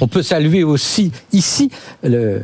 [0.00, 1.70] on peut saluer aussi ici
[2.02, 2.42] le,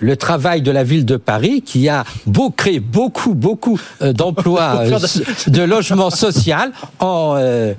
[0.00, 4.80] le travail de la ville de Paris qui a beau créer beaucoup, beaucoup euh, d'emplois
[4.80, 4.98] euh,
[5.46, 7.74] de logement social en, euh,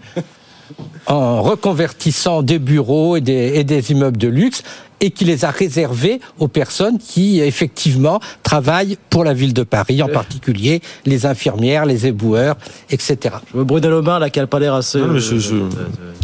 [1.05, 4.63] en reconvertissant des bureaux et des, et des immeubles de luxe
[4.99, 10.01] et qui les a réservés aux personnes qui effectivement travaillent pour la ville de Paris,
[10.01, 12.55] en particulier les infirmières, les éboueurs,
[12.89, 13.17] etc.
[13.53, 14.99] Je veux Bruno Le Maire, là, qui a pas l'air assez.
[14.99, 15.55] Non, mais je- je-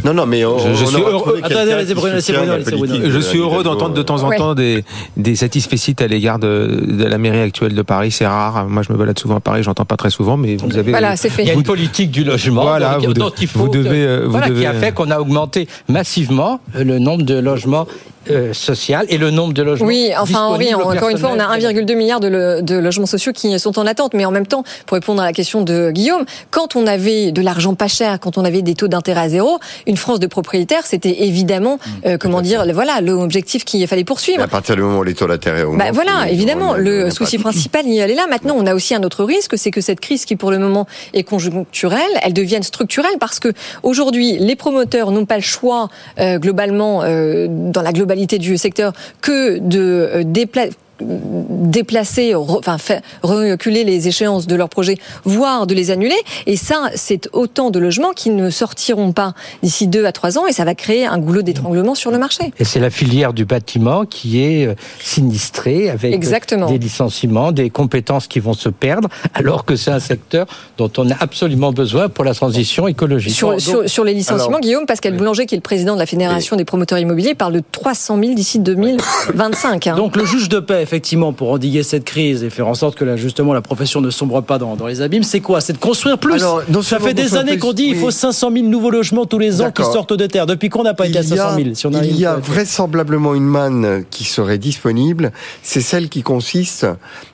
[0.04, 2.16] Non, non, mais on, Je- je on suis heureux- trouvé Attendez, quelqu'un laissez qui Bruno,
[2.16, 3.06] laissez soutient Bruno, la laissez politique Bruno.
[3.06, 4.38] de Je la suis heureux Ligue d'entendre de temps en Ouais.
[4.38, 4.84] temps des,
[5.18, 8.12] des satisfecit à l'égard de, de la mairie actuelle de Paris.
[8.12, 8.68] C'est rare.
[8.68, 10.92] Moi, je me balade souvent à Paris, j'entends pas très souvent, mais vous avez.
[10.92, 11.44] Voilà, c'est fait.
[11.44, 13.70] Il y a une politique du logement Voilà, donc, vous dont de- il faut vous
[13.70, 17.36] devez, euh, vous voilà, qui a fait qu'on a augmenté massivement euh, le nombre de
[17.36, 17.88] logements
[18.30, 19.88] euh, sociaux et le nombre de logements.
[19.88, 21.86] Oui, enfin Henri, encore une fois, on a personnels.
[21.86, 24.14] 1,2 milliard de, le- de logements sociaux qui sont en attente.
[24.14, 27.42] Mais en même temps, pour répondre à la question de Guillaume, quand on avait de
[27.42, 30.86] l'argent pas cher, quand on avait des taux d'intérêt à zéro, une France de propriétaires,
[30.86, 34.42] c'était évidemment, euh, comment dire, le- voilà, l'objectif qu'il fallait poursuivre.
[34.42, 35.80] À partir du moment où les taux d'intérêt augmentent.
[35.80, 38.28] Bah voilà, évidemment, le souci principal, il est là.
[38.30, 40.88] Maintenant, on a aussi un autre risque, c'est que cette crise qui, pour le moment,
[41.14, 43.50] est conjoncturelle, elle devienne structurelle parce que
[43.84, 48.94] aujourd'hui, les promoteurs n'ont pas le choix, euh, globalement, euh, dans la globalité du secteur,
[49.22, 55.68] que de euh, dépla- déplacer, re- enfin faire reculer les échéances de leurs projets, voire
[55.68, 56.16] de les annuler.
[56.46, 60.46] Et ça, c'est autant de logements qui ne sortiront pas d'ici deux à trois ans,
[60.48, 62.52] et ça va créer un goulot d'étranglement sur le marché.
[62.60, 66.68] Et c'est la filière du bâtiment qui est euh, sinistrée avec Exactement.
[66.70, 70.46] des licenciements, des compétences qui vont se perdre, alors que c'est un secteur
[70.78, 73.34] dont on a absolument besoin pour la transition écologique.
[73.34, 76.06] Sur, sur, sur les licenciements, Alors- Guillaume, Pascal Boulanger, qui est le président de la
[76.06, 79.88] Fédération des promoteurs immobiliers, parle de 300 000 d'ici 2025.
[79.88, 79.96] hein.
[79.96, 83.04] Donc le juge de paix, effectivement, pour endiguer cette crise et faire en sorte que
[83.04, 85.62] là, justement la profession ne sombre pas dans, dans les abîmes, c'est quoi?
[85.62, 86.36] C'est de construire plus?
[86.36, 88.00] Alors, Ça fait des années qu'on dit il oui.
[88.00, 90.46] faut 500 000 nouveaux logements tous les ans qui sortent de terre.
[90.46, 92.26] Depuis qu'on n'a pas été à Il y 500 a, 000 si on il y
[92.26, 95.32] a vraisemblablement une manne qui serait disponible.
[95.64, 96.86] C'est celle qui consiste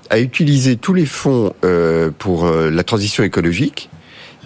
[0.09, 3.89] à utiliser tous les fonds euh, pour euh, la transition écologique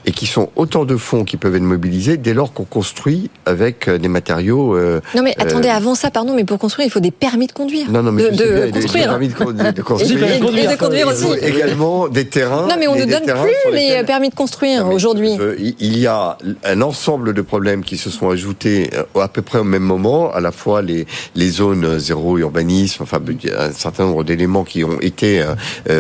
[0.06, 3.88] et qui sont autant de fonds qui peuvent être mobilisés dès lors qu'on construit avec
[3.88, 4.76] euh, des matériaux.
[4.76, 7.48] euh, Non mais euh, attendez, avant ça, pardon, mais pour construire, il faut des permis
[7.48, 7.90] de conduire.
[7.90, 9.04] Non, non, mais de, de bien, il des- construire.
[9.04, 10.24] des permis de, de- de construire.
[10.24, 11.26] Et de- et de conduire aussi.
[11.42, 12.68] Il Également des terrains.
[12.68, 15.38] Non mais on ne donne plus les permis de construire aujourd'hui.
[15.40, 19.28] Euh, il- il y a un ensemble de problèmes qui se sont ajoutés euh, à
[19.28, 23.50] peu près au même moment, à la fois les, les zones zéro urbanisme, enfin il
[23.50, 25.44] y a un certain nombre d'éléments qui ont été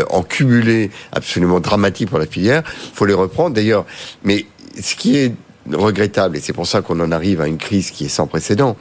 [0.09, 2.63] en cumulé absolument dramatiques pour la filière.
[2.93, 3.85] faut les reprendre d'ailleurs.
[4.23, 4.45] Mais
[4.81, 5.33] ce qui est
[5.71, 8.75] regrettable, et c'est pour ça qu'on en arrive à une crise qui est sans précédent,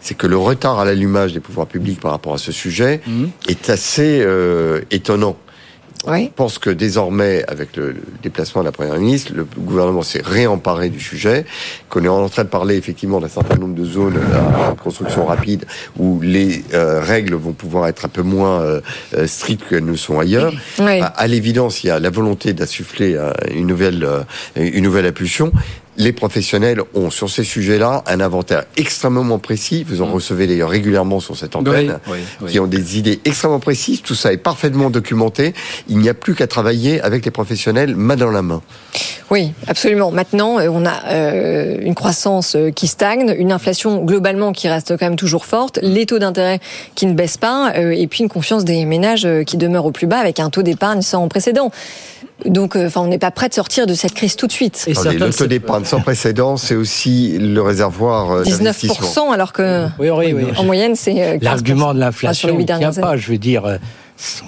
[0.00, 3.00] c'est que le retard à l'allumage des pouvoirs publics par rapport à ce sujet
[3.48, 5.36] est assez euh, étonnant.
[6.06, 10.88] Je pense que désormais, avec le, déplacement de la Première ministre, le gouvernement s'est réemparé
[10.88, 11.44] du sujet,
[11.88, 15.64] qu'on est en train de parler effectivement d'un certain nombre de zones à construction rapide
[15.98, 18.80] où les euh, règles vont pouvoir être un peu moins euh,
[19.16, 20.52] euh, strictes qu'elles ne sont ailleurs.
[20.78, 21.00] Oui.
[21.00, 24.22] À, à l'évidence, il y a la volonté d'insuffler euh, une nouvelle, euh,
[24.56, 25.52] une nouvelle impulsion.
[25.96, 29.84] Les professionnels ont sur ces sujets-là un inventaire extrêmement précis.
[29.86, 32.50] Vous en recevez d'ailleurs régulièrement sur cette antenne, Oui, oui, oui.
[32.50, 34.02] qui ont des idées extrêmement précises.
[34.02, 35.54] Tout ça est parfaitement documenté.
[35.88, 38.60] Il n'y a plus qu'à travailler avec les professionnels main dans la main.
[39.30, 40.10] Oui, absolument.
[40.10, 44.96] Maintenant, euh, on a euh, une croissance euh, qui stagne, une inflation globalement qui reste
[44.96, 46.60] quand même toujours forte, les taux d'intérêt
[46.94, 50.06] qui ne baissent pas, euh, et puis une confiance des ménages qui demeure au plus
[50.06, 51.70] bas avec un taux d'épargne sans précédent.
[52.44, 54.88] Donc, euh, enfin, on n'est pas prêt de sortir de cette crise tout de suite.
[55.36, 59.30] Taux d'épargne sans précédent, c'est aussi le réservoir euh, d'investissement.
[59.30, 59.86] 19%, alors que
[60.58, 61.38] en moyenne, c'est euh, 15%.
[61.42, 63.10] L'argument de l'inflation ne tient pas.
[63.10, 63.20] années.
[63.20, 63.76] Je veux dire, euh,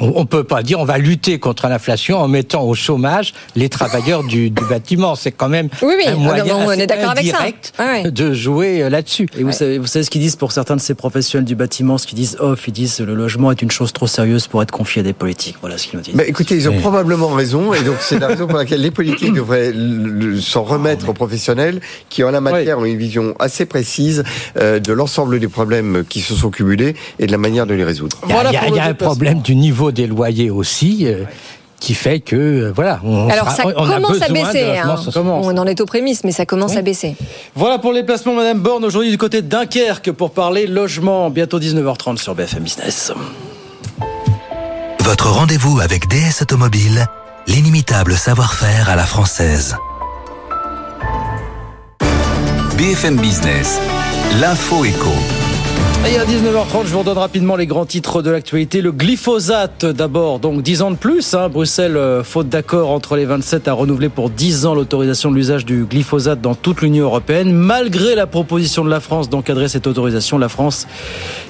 [0.00, 3.68] on ne peut pas dire on va lutter contre l'inflation en mettant au chômage les
[3.68, 5.14] travailleurs du, du bâtiment.
[5.14, 7.38] C'est quand même Oui, oui, un moyen ah, on est d'accord avec ça.
[7.79, 8.11] Ouais, ouais.
[8.11, 9.29] de jouer euh, là-dessus.
[9.38, 11.98] Et vous, savez, vous savez ce qu'ils disent pour certains de ces professionnels du bâtiment,
[11.98, 14.70] ce qu'ils disent off, ils disent le logement est une chose trop sérieuse pour être
[14.70, 15.57] confié à des politiques.
[15.61, 16.14] Voilà ce qu'ils nous disent.
[16.14, 19.33] Mais écoutez, ils ont probablement raison, et donc c'est la raison pour laquelle les politiques
[19.35, 19.72] devraient
[20.40, 24.22] s'en remettre aux professionnels qui, en la matière, ont une vision assez précise
[24.61, 27.85] euh, de l'ensemble des problèmes qui se sont cumulés et de la manière de les
[27.85, 28.18] résoudre.
[28.29, 30.50] Il y a, il y a- il y a un problème du niveau des loyers
[30.50, 31.06] aussi.
[31.06, 31.24] euh,
[31.78, 34.78] qui fait que euh, voilà on Alors, sera- ça on commence à baisser.
[34.78, 34.96] hein.
[35.14, 37.16] On en est aux prémices, mais ça commence à baisser.
[37.54, 41.28] Voilà pour les placements, Madame Borne, aujourd'hui du côté de Dunkerque pour parler logement.
[41.28, 43.12] Bientôt 19h30 sur BFM Business.
[45.00, 47.06] Votre rendez-vous avec DS Automobile,
[47.46, 49.76] l'inimitable savoir-faire à la française.
[52.78, 53.78] BFM Business,
[54.40, 55.10] l'info éco.
[56.08, 58.80] Et à 19h30, je vous redonne rapidement les grands titres de l'actualité.
[58.80, 61.34] Le glyphosate, d'abord, donc 10 ans de plus.
[61.34, 61.48] hein.
[61.48, 65.64] Bruxelles, euh, faute d'accord entre les 27, a renouvelé pour 10 ans l'autorisation de l'usage
[65.64, 67.50] du glyphosate dans toute l'Union européenne.
[67.52, 70.86] Malgré la proposition de la France d'encadrer cette autorisation, la France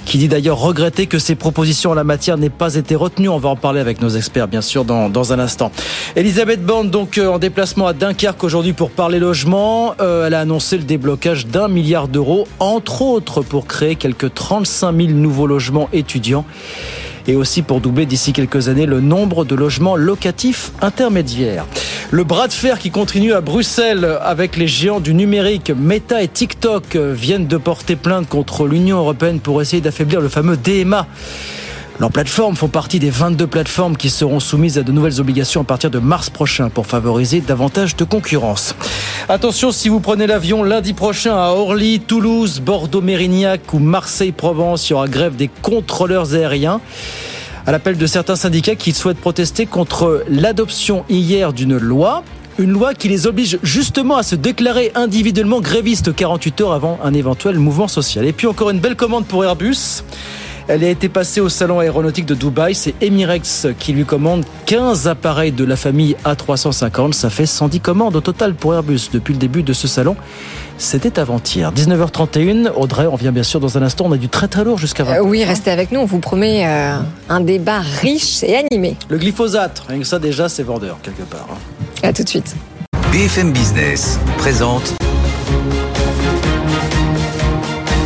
[0.07, 3.29] qui dit d'ailleurs regretter que ces propositions en la matière n'aient pas été retenues.
[3.29, 5.71] On va en parler avec nos experts, bien sûr, dans, dans un instant.
[6.15, 9.95] Elisabeth Borne, donc euh, en déplacement à Dunkerque aujourd'hui pour parler logement.
[10.01, 14.97] Euh, elle a annoncé le déblocage d'un milliard d'euros, entre autres pour créer quelques 35
[14.97, 16.45] 000 nouveaux logements étudiants
[17.29, 21.67] et aussi pour doubler d'ici quelques années le nombre de logements locatifs intermédiaires.
[22.13, 26.29] Le bras de fer qui continue à Bruxelles avec les géants du numérique, Meta et
[26.29, 31.09] TikTok euh, viennent de porter plainte contre l'Union européenne pour essayer d'affaiblir le fameux DMA.
[31.99, 35.65] Leurs plateformes font partie des 22 plateformes qui seront soumises à de nouvelles obligations à
[35.65, 38.75] partir de mars prochain pour favoriser davantage de concurrence.
[39.31, 44.95] Attention, si vous prenez l'avion lundi prochain à Orly, Toulouse, Bordeaux-Mérignac ou Marseille-Provence, il y
[44.95, 46.83] aura grève des contrôleurs aériens
[47.65, 52.23] à l'appel de certains syndicats qui souhaitent protester contre l'adoption hier d'une loi.
[52.59, 57.15] Une loi qui les oblige justement à se déclarer individuellement grévistes 48 heures avant un
[57.15, 58.27] éventuel mouvement social.
[58.27, 60.03] Et puis encore une belle commande pour Airbus.
[60.69, 62.75] Elle a été passée au salon aéronautique de Dubaï.
[62.75, 67.13] C'est Emirates qui lui commande 15 appareils de la famille A350.
[67.13, 70.17] Ça fait 110 commandes au total pour Airbus depuis le début de ce salon.
[70.77, 71.73] C'était avant-hier.
[71.73, 72.73] 19h31.
[72.75, 74.07] Audrey, on vient bien sûr dans un instant.
[74.09, 76.01] On a du très très lourd jusqu'à 20 Euh, oui, restez avec nous.
[76.01, 76.97] On vous promet euh,
[77.29, 78.97] un débat riche et animé.
[79.09, 81.47] Le glyphosate, rien que ça déjà, c'est vendeur quelque part.
[81.51, 81.57] hein.
[82.03, 82.57] À tout de suite.
[83.13, 84.95] BFM Business présente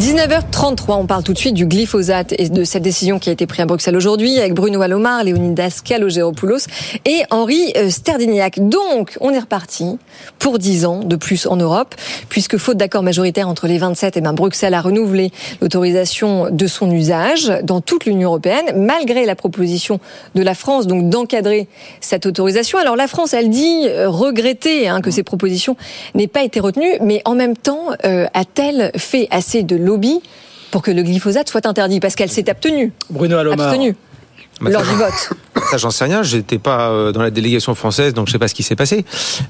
[0.00, 3.46] 19h33, on parle tout de suite du glyphosate et de cette décision qui a été
[3.46, 6.68] prise à Bruxelles aujourd'hui avec Bruno Alomar, Léonidas Kalogéropoulos
[7.04, 8.66] et Henri euh, Sterdignac.
[8.66, 9.98] Donc, on est reparti
[10.38, 11.94] pour 10 ans de plus en Europe,
[12.30, 16.90] puisque faute d'accord majoritaire entre les 27, et ben Bruxelles a renouvelé l'autorisation de son
[16.90, 20.00] usage dans toute l'Union européenne, malgré la proposition
[20.34, 21.68] de la France donc d'encadrer
[22.00, 22.78] cette autorisation.
[22.78, 25.76] Alors la France, elle dit euh, regretter hein, que ces propositions
[26.14, 30.20] n'aient pas été retenues, mais en même temps, euh, a-t-elle fait assez de lobby
[30.70, 32.92] pour que le glyphosate soit interdit Parce qu'elle s'est abstenue.
[33.10, 33.68] Bruno Alomar.
[33.68, 33.96] Abstenue.
[34.60, 35.30] lors du vote
[35.70, 36.22] Ça, j'en sais rien.
[36.22, 39.04] J'étais pas euh, dans la délégation française, donc je sais pas ce qui s'est passé.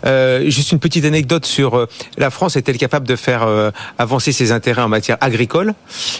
[0.06, 4.32] Euh, juste une petite anecdote sur euh, la France est-elle capable de faire euh, avancer
[4.32, 5.74] ses intérêts en matière agricole?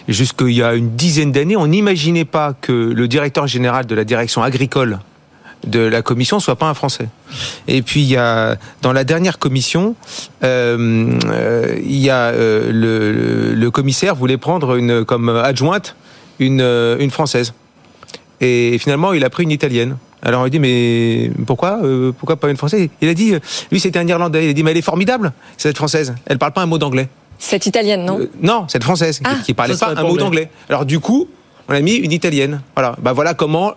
[0.07, 4.05] Jusqu'il y a une dizaine d'années, on n'imaginait pas que le directeur général de la
[4.05, 4.99] direction agricole
[5.67, 7.09] de la commission soit pas un Français.
[7.69, 9.95] Et puis il y a dans la dernière commission,
[10.43, 15.97] euh, euh, il y a euh, le, le- commissaire voulait prendre une comme adjointe
[16.39, 16.63] une
[16.99, 17.53] une française.
[18.41, 19.97] Et finalement, il a pris une italienne.
[20.23, 22.89] Alors on lui dit mais pourquoi euh, pourquoi pas une française?
[23.01, 23.35] Il a dit
[23.71, 24.45] lui c'était un irlandais.
[24.47, 26.15] Il a dit mais elle est formidable cette française.
[26.27, 27.09] Elle parle pas un mot d'anglais.
[27.39, 28.19] Cette italienne, non?
[28.43, 29.35] Non, cette française Ah.
[29.37, 30.51] qui, qui parlait pas un mot d'anglais.
[30.69, 31.29] Alors du coup,
[31.69, 32.61] on a mis une italienne.
[32.75, 32.97] Voilà.
[33.01, 33.73] Bah voilà comment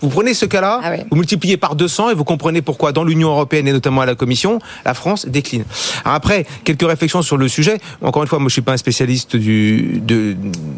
[0.00, 3.28] vous prenez ce cas-là, Ah vous multipliez par 200 et vous comprenez pourquoi dans l'Union
[3.30, 5.64] européenne et notamment à la Commission, la France décline.
[6.04, 7.80] Alors après, quelques réflexions sur le sujet.
[8.02, 10.36] Encore une fois, moi je suis pas un spécialiste du de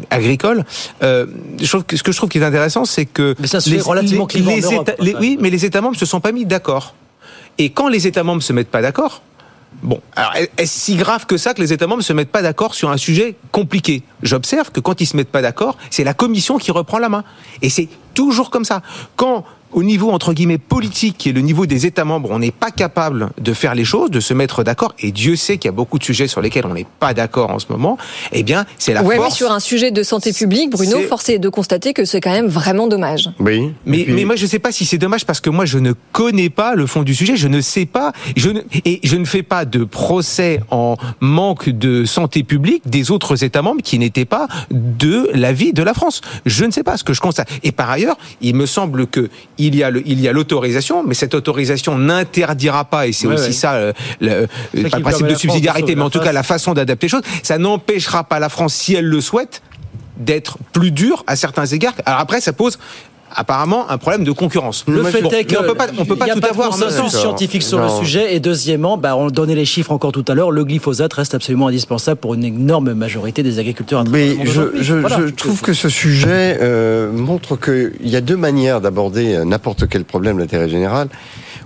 [0.09, 0.63] agricole.
[1.03, 1.25] Euh,
[1.61, 3.69] je trouve que ce que je trouve qui est intéressant, c'est que Mais ça se
[3.69, 6.31] fait relativement en les Europe, États- les- oui, mais les États membres se sont pas
[6.31, 6.93] mis d'accord.
[7.57, 9.21] Et quand les États membres se mettent pas d'accord,
[9.83, 12.41] Bon, alors est-ce si grave que ça que les États membres ne se mettent pas
[12.41, 14.03] d'accord sur un sujet compliqué?
[14.23, 17.23] J'observe que quand ils se mettent pas d'accord, c'est la Commission qui reprend la main.
[17.61, 18.81] Et c'est toujours comme ça.
[19.15, 22.51] Quand au niveau entre guillemets politique, qui est le niveau des États membres, on n'est
[22.51, 25.73] pas capable de faire les choses, de se mettre d'accord, et Dieu sait qu'il y
[25.73, 27.97] a beaucoup de sujets sur lesquels on n'est pas d'accord en ce moment,
[28.31, 29.35] eh bien c'est la Ouais, mais force.
[29.37, 32.47] sur un sujet de santé publique, Bruno, force est de constater que c'est quand même
[32.47, 33.29] vraiment dommage.
[33.39, 33.71] Oui.
[33.85, 36.49] Mais, mais moi, je sais pas si c'est dommage parce que moi, je ne connais
[36.49, 39.43] pas le fond du sujet, je ne sais pas, je ne, et je ne fais
[39.43, 44.47] pas de procès en manque de santé publique des autres États membres qui n'étaient pas
[44.71, 46.21] de l'avis de la France.
[46.45, 47.49] Je ne sais pas ce que je constate.
[47.63, 51.03] Et par ailleurs, il me semble que il y a le, il y a l'autorisation,
[51.03, 53.51] mais cette autorisation n'interdira pas, et c'est Ouais, aussi ouais.
[53.53, 56.73] ça, euh, le, qui pas le principe de subsidiarité, mais en tout cas la façon
[56.73, 59.61] d'adapter les choses, ça n'empêchera pas la France, si elle le souhaite,
[60.17, 61.93] d'être plus dure à certains égards.
[62.05, 62.79] Alors après, ça pose
[63.37, 64.83] apparemment un problème de concurrence.
[64.87, 66.51] Le fait Bon, est mais que on peut pas, on peut pas tout pas de
[66.51, 66.71] avoir.
[66.77, 68.35] même consensus scientifique sur le sujet.
[68.35, 70.51] Et deuxièmement, bah, on donnait les chiffres encore tout à l'heure.
[70.51, 74.01] Le glyphosate reste absolument indispensable pour une énorme majorité des agriculteurs.
[74.01, 75.19] à Mais le monde je, je, Voilà.
[75.19, 79.87] je trouve que ce sujet euh, montre qu'il y a deux manières d'aborder euh, n'importe
[79.87, 81.07] quel problème d'intérêt général.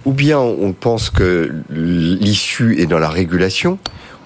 [0.06, 3.78] Ou bien on pense que l'issue est dans la régulation,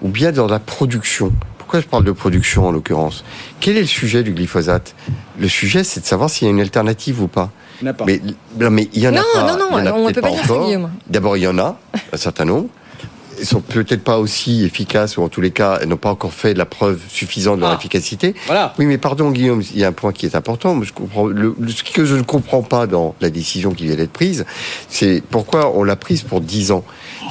[0.01, 1.31] ou bien dans la production.
[1.75, 3.25] Pourquoi je parle de production en l'occurrence?
[3.59, 4.95] Quel est le sujet du glyphosate?
[5.37, 7.51] Le sujet, c'est de savoir s'il y a une alternative ou pas.
[7.81, 8.05] Il n'y en a pas.
[8.05, 8.21] Mais,
[8.57, 9.57] non, mais il y en Non, a pas.
[9.57, 10.53] non, non, on ne peut pas dire ça.
[10.65, 10.89] Guillaume.
[11.09, 11.77] D'abord, il y en a
[12.13, 12.69] un certain nombre.
[13.39, 16.33] Ils sont peut-être pas aussi efficaces, ou en tous les cas, elles n'ont pas encore
[16.33, 17.75] fait la preuve suffisante de leur Ah.
[17.77, 18.33] efficacité.
[18.47, 18.73] Voilà.
[18.79, 20.81] Oui, mais pardon, Guillaume, il y a un point qui est important.
[20.83, 23.95] Je comprends, le, le- ce que je ne comprends pas dans la décision qui vient
[23.95, 24.45] d'être prise,
[24.89, 26.83] c'est pourquoi on l'a prise pour 10 ans.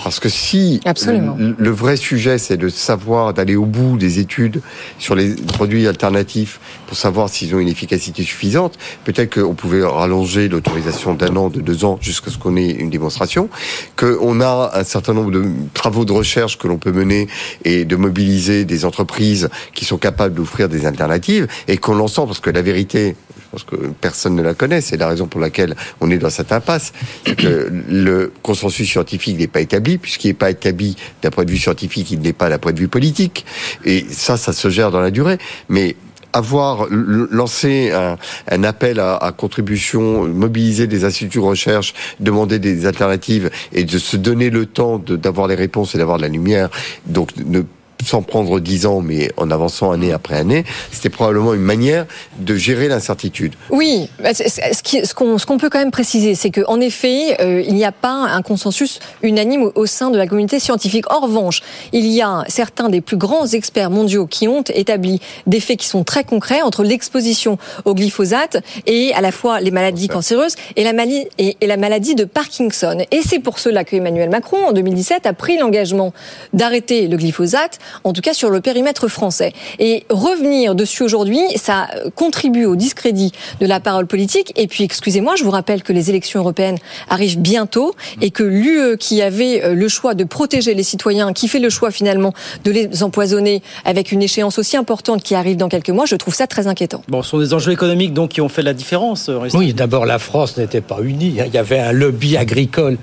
[0.03, 1.37] Parce que si Absolument.
[1.39, 4.61] Le, le vrai sujet, c'est de savoir, d'aller au bout des études
[4.99, 10.49] sur les produits alternatifs pour savoir s'ils ont une efficacité suffisante, peut-être qu'on pouvait rallonger
[10.49, 13.49] l'autorisation d'un an, de deux ans, jusqu'à ce qu'on ait une démonstration,
[13.97, 17.29] qu'on a un certain nombre de travaux de recherche que l'on peut mener
[17.65, 22.41] et de mobiliser des entreprises qui sont capables d'offrir des alternatives et qu'on l'ensemble, parce
[22.41, 25.77] que la vérité, je pense que personne ne la connaît, c'est la raison pour laquelle
[26.01, 26.93] on est dans cette impasse,
[27.25, 31.51] c'est que le consensus scientifique n'est pas établi, puisqu'il n'est pas établi d'un point de
[31.53, 33.47] vue scientifique, il n'est pas d'un point de vue politique,
[33.85, 35.95] et ça, ça se gère dans la durée, mais
[36.35, 43.51] avoir lancé un, appel à, à contribution, mobiliser des instituts de recherche, demander des alternatives
[43.73, 46.69] et de se donner le temps d'avoir les réponses et d'avoir de la lumière,
[47.07, 47.63] donc ne
[48.05, 52.07] sans prendre dix ans, mais en avançant année après année, c'était probablement une manière
[52.39, 53.55] de gérer l'incertitude.
[53.71, 57.85] Oui, bah, ce qu'on qu'on peut quand même préciser, c'est qu'en effet, euh, il n'y
[57.85, 61.11] a pas un consensus unanime au, sein de la communauté scientifique.
[61.13, 65.61] En revanche, il y a certains des plus grands experts mondiaux qui ont établi des
[65.61, 70.09] faits qui sont très concrets entre l'exposition au glyphosate et à la fois les maladies
[70.09, 73.05] cancéreuses et la, maladie, et, et la maladie de Parkinson.
[73.11, 76.13] Et c'est pour cela que Emmanuel Macron, en 2017, a pris l'engagement
[76.53, 79.53] d'arrêter le glyphosate, en tout cas sur le périmètre français.
[79.79, 84.53] Et revenir dessus aujourd'hui, ça contribue au discrédit de la parole politique.
[84.57, 86.79] Et puis, excusez-moi, je vous rappelle que les élections européennes
[87.09, 91.49] arrivent bientôt et que l'UE, qui avait euh, le choix de protéger les citoyens, qui
[91.49, 92.33] fait le choix finalement
[92.65, 96.35] de les empoisonner avec une échéance aussi importante qui arrive dans quelques mois, je trouve
[96.35, 97.03] ça très inquiétant.
[97.09, 99.29] Bon, ce sont des enjeux économiques donc qui ont fait la différence.
[99.29, 99.39] euh.
[99.55, 101.41] Oui, d'abord, la France n'était pas unie.
[101.41, 101.45] hein.
[101.47, 102.97] Il y avait un lobby agricole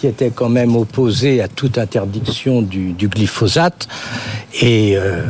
[0.00, 3.88] qui était quand même opposé à toute interdiction du, du glyphosate.
[4.60, 5.22] Et euh,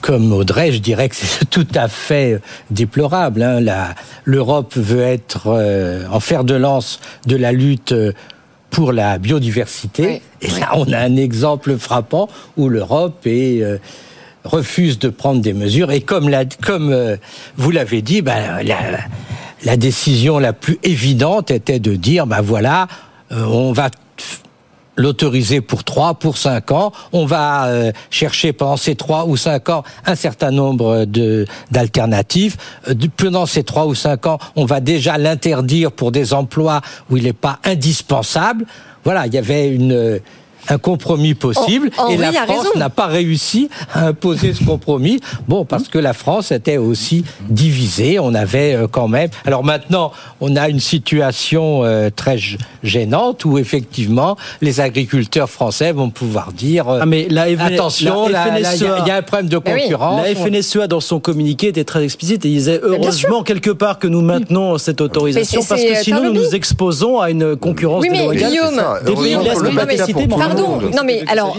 [0.00, 3.42] comme Audrey, je dirais que c'est tout à fait déplorable.
[3.42, 3.60] hein.
[4.24, 7.92] L'Europe veut être euh, en fer de lance de la lutte.
[7.92, 8.12] euh,
[8.70, 10.20] pour la biodiversité.
[10.42, 13.78] Et là, on a un exemple frappant où l'Europe est, euh,
[14.44, 15.90] refuse de prendre des mesures.
[15.90, 17.16] Et comme, la, comme euh,
[17.56, 18.76] vous l'avez dit, ben, la-
[19.64, 22.88] la décision la plus évidente était de dire, ben voilà,
[23.30, 23.88] on va
[24.98, 26.92] l'autoriser pour 3, pour 5 ans.
[27.12, 32.56] On va euh, chercher pendant ces 3 ou 5 ans un certain nombre de d'alternatives.
[32.88, 37.16] Euh, pendant ces 3 ou 5 ans, on va déjà l'interdire pour des emplois où
[37.16, 38.66] il n'est pas indispensable.
[39.04, 40.20] Voilà, il y avait une
[40.70, 44.64] un compromis possible En- et Henri la a France n'a pas réussi à imposer ce
[44.64, 45.20] compromis.
[45.46, 48.18] Bon, parce que la France était aussi divisée.
[48.18, 49.30] On avait euh, quand même.
[49.46, 52.38] Alors maintenant, on a une situation euh, très
[52.82, 58.28] gênante où effectivement les agriculteurs français vont pouvoir dire euh, Ah, mais la FN attention,
[58.28, 60.22] la là, là, il y, a- il y a un problème de concurrence.
[60.24, 64.20] La FNSEA, dans son communiqué, était très explicite et disait heureusement quelque part que nous
[64.22, 68.50] maintenons cette autorisation parce que sinon nous nous exposons à une concurrence Oui, mais déloyale.
[68.50, 71.56] Guillaume, de Pardon, non mais alors.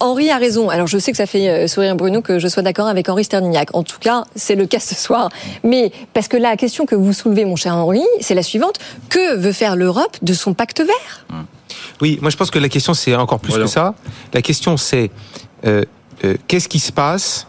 [0.00, 0.68] Henri a raison.
[0.68, 3.24] Alors je sais que ça fait euh, sourire Bruno que je sois d'accord avec Henri
[3.24, 3.74] Sterdignac.
[3.74, 5.30] En tout cas, c'est le cas ce soir.
[5.62, 8.78] Mais parce que la question que vous soulevez, mon cher Henri, c'est la suivante
[9.08, 11.26] que veut faire l'Europe de son pacte vert?
[12.00, 13.94] Oui, moi je pense que la question c'est encore plus que ça.
[14.32, 15.10] La question c'est
[15.64, 15.84] euh,
[16.24, 17.46] euh, qu'est-ce qui se passe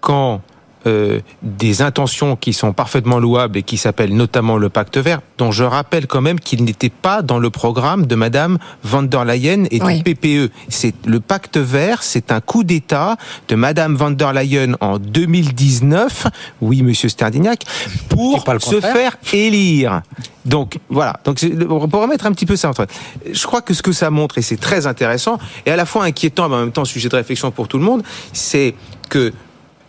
[0.00, 0.40] quand
[0.86, 5.52] euh, des intentions qui sont parfaitement louables et qui s'appellent notamment le pacte vert, dont
[5.52, 9.64] je rappelle quand même qu'il n'était pas dans le programme de Madame van der Leyen
[9.70, 10.02] et Oui.
[10.02, 10.50] du PPE.
[10.68, 13.16] C'est le pacte vert, c'est un coup d'État
[13.48, 16.26] de Madame van der Leyen en 2019.
[16.60, 17.64] Oui, Monsieur Sterdignac,
[18.08, 20.02] pour se faire élire.
[20.44, 21.14] Donc voilà.
[21.24, 22.86] Donc pour remettre un petit peu ça entre.
[23.30, 26.04] Je crois que ce que ça montre et c'est très intéressant et à la fois
[26.04, 28.02] inquiétant, mais en même temps sujet de réflexion pour tout le monde,
[28.32, 28.74] c'est
[29.08, 29.32] que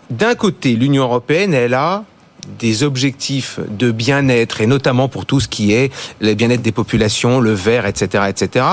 [0.10, 2.04] d'un côté l'Union européenne, elle a
[2.60, 7.40] des objectifs de bien-être et notamment pour tout ce qui est le bien-être des populations,
[7.40, 8.66] le vert, etc., etc.,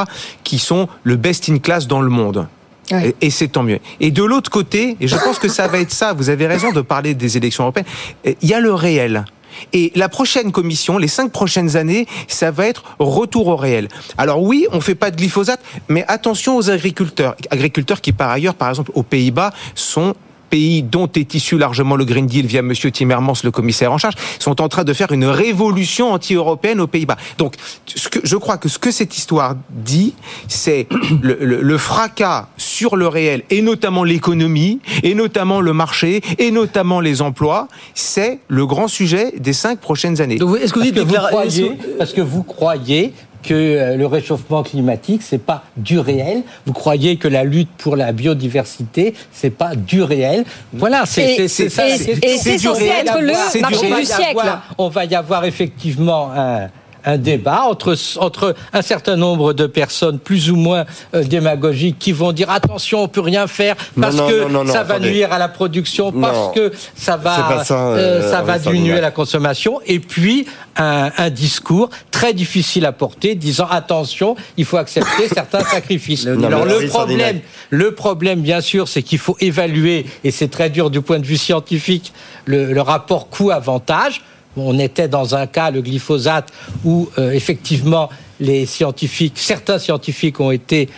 [0.44, 2.48] qui sont le best in class dans le monde.
[2.90, 3.78] Et, et c'est tant mieux.
[4.00, 6.72] Et de l'autre côté, et je pense que ça va être ça, vous avez raison
[6.72, 7.86] de parler des élections européennes,
[8.24, 9.24] il y a le réel.
[9.72, 13.88] Et la prochaine commission, les cinq prochaines années, ça va être retour au réel.
[14.18, 17.36] Alors oui, on fait pas de glyphosate, mais attention aux agriculteurs.
[17.50, 20.14] Agriculteurs qui, par ailleurs, par exemple, aux Pays-Bas, sont
[20.50, 24.14] pays dont est issu largement le Green Deal via Monsieur Timmermans, le commissaire en charge,
[24.38, 27.16] sont en train de faire une révolution anti-européenne aux Pays-Bas.
[27.38, 27.54] Donc,
[27.86, 30.14] ce que, je crois que ce que cette histoire dit,
[30.48, 30.86] c'est
[31.22, 36.50] le, le- le fracas sur le réel, et notamment l'économie, et notamment le marché, et
[36.50, 40.38] notamment les emplois, c'est le grand sujet des cinq prochaines années.
[40.60, 43.12] Est-ce que vous Parce que vous croyez, parce que vous croyez
[43.42, 46.42] que euh, le réchauffement climatique c'est pas du réel.
[46.66, 50.44] Vous croyez que la lutte pour la biodiversité c'est pas du réel.
[50.72, 51.88] Voilà, c'est Et- c'est- c'est ça.
[51.88, 54.30] et- c'est censé être le marché du siècle.
[54.38, 56.68] avoir- on va y avoir effectivement un
[57.04, 60.84] un débat entre, entre un certain nombre de personnes plus ou moins
[61.14, 64.66] euh, démagogiques qui vont dire attention on peut rien faire parce Non, non, que non,
[64.66, 65.10] ça va attendez.
[65.10, 69.00] nuire à la production parce que ça va pas ça, euh, euh, ça va diminuer
[69.00, 69.80] la consommation.
[69.86, 70.46] Et puis
[70.76, 76.26] un, un discours très difficile à porter disant attention il faut accepter certains sacrifices.
[76.26, 77.40] Alors le problème
[77.70, 81.26] le problème bien sûr c'est qu'il faut évaluer et c'est très dur du point de
[81.26, 82.12] vue scientifique
[82.44, 84.22] le, le rapport coût-avantage
[84.56, 86.52] on était dans un cas, le glyphosate,
[86.84, 88.08] où euh, effectivement
[88.40, 90.88] les scientifiques, certains scientifiques ont été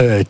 [0.00, 0.22] euh,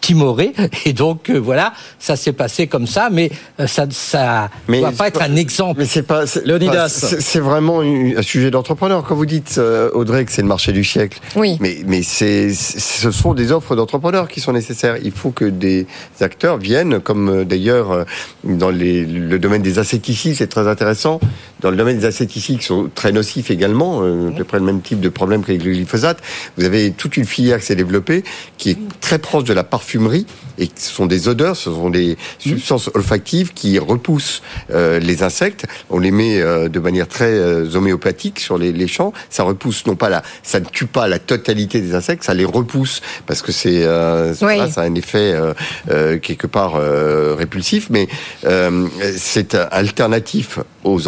[0.00, 0.52] timorés,
[0.84, 3.30] et donc euh, voilà, ça s'est passé comme ça, mais
[3.60, 5.80] euh, ça ça ne doit pas être un exemple.
[5.80, 6.26] Mais c'est pas.
[6.26, 9.02] c'est- vraiment un sujet d'entrepreneur.
[9.04, 11.56] Quand vous dites, euh, Audrey, que c'est le marché du siècle, Oui.
[11.60, 14.96] mais, mais c'est, ce sont des offres d'entrepreneurs qui sont nécessaires.
[15.02, 15.86] Il faut que des
[16.20, 18.04] acteurs viennent, comme d'ailleurs
[18.44, 21.20] dans les, le domaine des insecticides, c'est très intéressant.
[21.60, 24.80] Dans le domaine des insecticides qui sont très nocifs également, à peu près le même
[24.80, 26.18] type de problème qu'avec le glyphosate,
[26.56, 28.24] vous avez toute une filière qui s'est développée,
[28.58, 29.90] qui est très proche de la parfumerie,
[30.58, 35.66] et ce sont des odeurs, ce sont des substances olfactives qui repoussent euh, les insectes.
[35.88, 39.12] On les met euh, de manière très euh, homéopathique sur les, les champs.
[39.30, 42.44] Ça repousse non pas la, ça ne tue pas la totalité des insectes, ça les
[42.44, 43.86] repousse parce que c'est,
[44.42, 44.58] Oui.
[44.70, 45.34] ça a un effet
[46.22, 46.74] quelque part
[47.36, 48.08] répulsif, mais
[49.16, 51.00] c'est alternatif aux,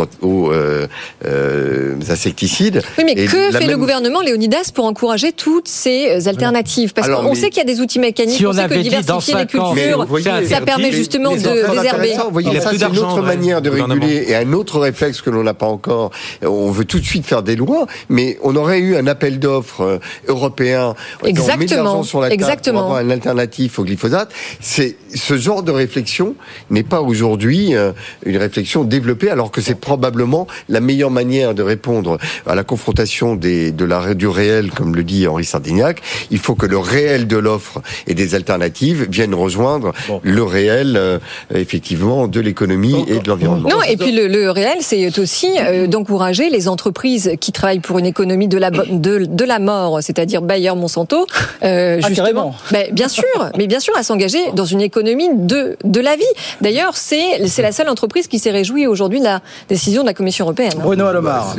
[0.53, 0.87] euh,
[1.25, 2.83] euh, insecticides.
[2.99, 6.93] Oui, mais Et que fait le gouvernement, Léonidas, pour encourager toutes ces alternatives?
[6.93, 8.75] Parce qu'on mais- sait qu'il y a des outils mécaniques, Si on, on sait que
[8.75, 12.13] diversifier les cultures, voyez, ça permet les- justement les de désherber.
[12.31, 15.21] voyez, Il a ça, c'est une autre ouais, manière de réguler et un autre réflexe
[15.23, 16.11] que l'on n'a pas encore.
[16.43, 19.83] On veut tout de suite faire des lois, mais on aurait eu un appel d'offres
[19.83, 19.99] euh,
[20.29, 20.95] européen.
[21.23, 22.81] On met de Exactement, sur la table exactement.
[22.81, 24.31] Pour avoir un alternatif au glyphosate.
[24.61, 26.35] C'est ce genre de réflexion
[26.71, 27.93] n'est pas aujourd'hui euh,
[28.27, 33.35] une réflexion développée, alors que c'est probablement la meilleure manière de répondre à la confrontation
[33.35, 37.27] des, de la, du réel, comme le dit Henri Sardignac, il faut que le réel
[37.27, 39.93] de l'offre et des alternatives viennent rejoindre
[40.23, 41.19] le réel, euh,
[41.55, 43.69] effectivement, de l'économie et de l'environnement.
[43.69, 47.99] Non, et puis le, le réel, c'est aussi euh, d'encourager les entreprises qui travaillent pour
[47.99, 51.27] une économie de la, de, de la mort, c'est-à-dire Bayer, Monsanto,
[51.63, 52.55] euh, Ah, justement.
[52.71, 53.25] Ben, bien sûr,
[53.57, 56.23] mais bien sûr, à s'engager dans une économie de, de la vie.
[56.61, 60.15] D'ailleurs, c'est c'est la seule entreprise qui s'est réjouie aujourd'hui de la décision de la
[60.15, 60.75] Commission européenne.
[60.79, 61.57] Bruno Alomar.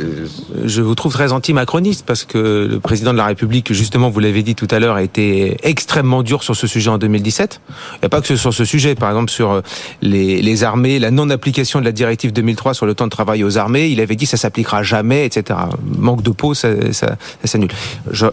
[0.64, 4.42] Je vous trouve très anti-macroniste parce que le président de la République, justement, vous l'avez
[4.42, 7.60] dit tout à l'heure, a été extrêmement dur sur ce sujet en 2017.
[7.68, 9.62] Il n'y a pas que sur ce sujet, par exemple sur
[10.02, 13.58] les, les armées, la non-application de la directive 2003 sur le temps de travail aux
[13.58, 15.58] armées, il avait dit ça s'appliquera jamais, etc.
[15.98, 17.70] Manque de peau, ça, ça, ça s'annule.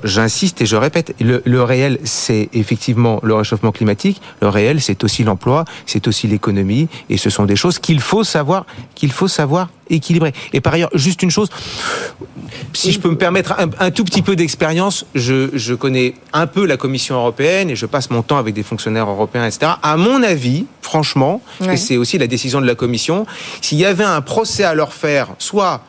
[0.04, 4.22] J'insiste et je répète, le, le réel, c'est effectivement le réchauffement climatique.
[4.42, 8.24] Le réel, c'est aussi l'emploi, c'est aussi l'économie, et ce sont des choses qu'il faut
[8.24, 9.51] savoir, qu'il faut savoir
[9.90, 10.34] équilibrer.
[10.54, 11.50] Et par ailleurs, juste une chose,
[12.74, 16.48] si je peux me permettre un, un tout petit peu d'expérience, je, je connais un
[16.48, 19.74] peu la Commission européenne et je passe mon temps avec des fonctionnaires européens, etc.
[19.84, 21.74] À mon avis, franchement, Ouais.
[21.74, 23.26] et c'est aussi la décision de la Commission,
[23.62, 25.82] s'il y avait un procès à leur faire, soit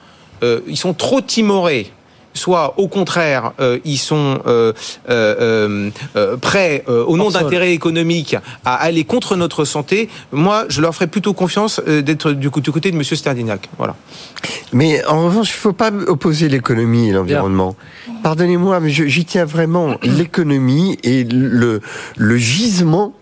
[0.43, 1.91] euh, ils sont trop timorés,
[2.35, 4.73] soit au contraire, euh, ils sont euh,
[5.09, 10.95] euh, prêts, euh, au nom d'intérêts économiques, à aller contre notre santé, moi, je leur
[10.95, 13.03] ferais plutôt confiance euh, d'être du, côté de M.
[13.03, 13.69] Sterdignac.
[13.79, 13.97] Voilà.
[14.73, 17.77] Mais en revanche, il ne faut pas opposer l'économie et l'environnement.
[18.23, 19.97] Pardonnez-moi, mais j'y tiens vraiment.
[20.03, 21.81] L'économie est le,
[22.17, 23.15] le gisement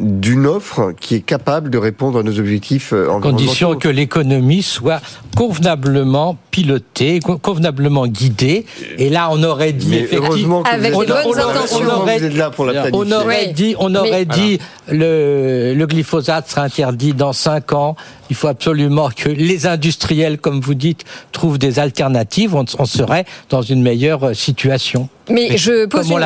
[0.00, 3.78] d'une offre qui est capable de répondre à nos objectifs euh, condition environnementaux.
[3.80, 5.00] que l'économie soit
[5.36, 8.64] convenablement pilotée, co- convenablement guidée.
[8.98, 11.24] Et là, on aurait dit Mais effectivement, heureusement que Avec vous les êtes là bonnes
[11.24, 11.76] pour la- intentions.
[11.78, 13.52] heureusement que aurait- vous êtes là pour la on aurait Oui.
[13.52, 17.96] dit, on aurait Mais- dit le, le glyphosate sera interdit dans cinq ans.
[18.30, 22.54] Il faut absolument que les industriels, comme vous dites, trouvent des alternatives.
[22.54, 25.08] On, on serait dans une meilleure euh, situation.
[25.30, 26.18] Mais, je pose une,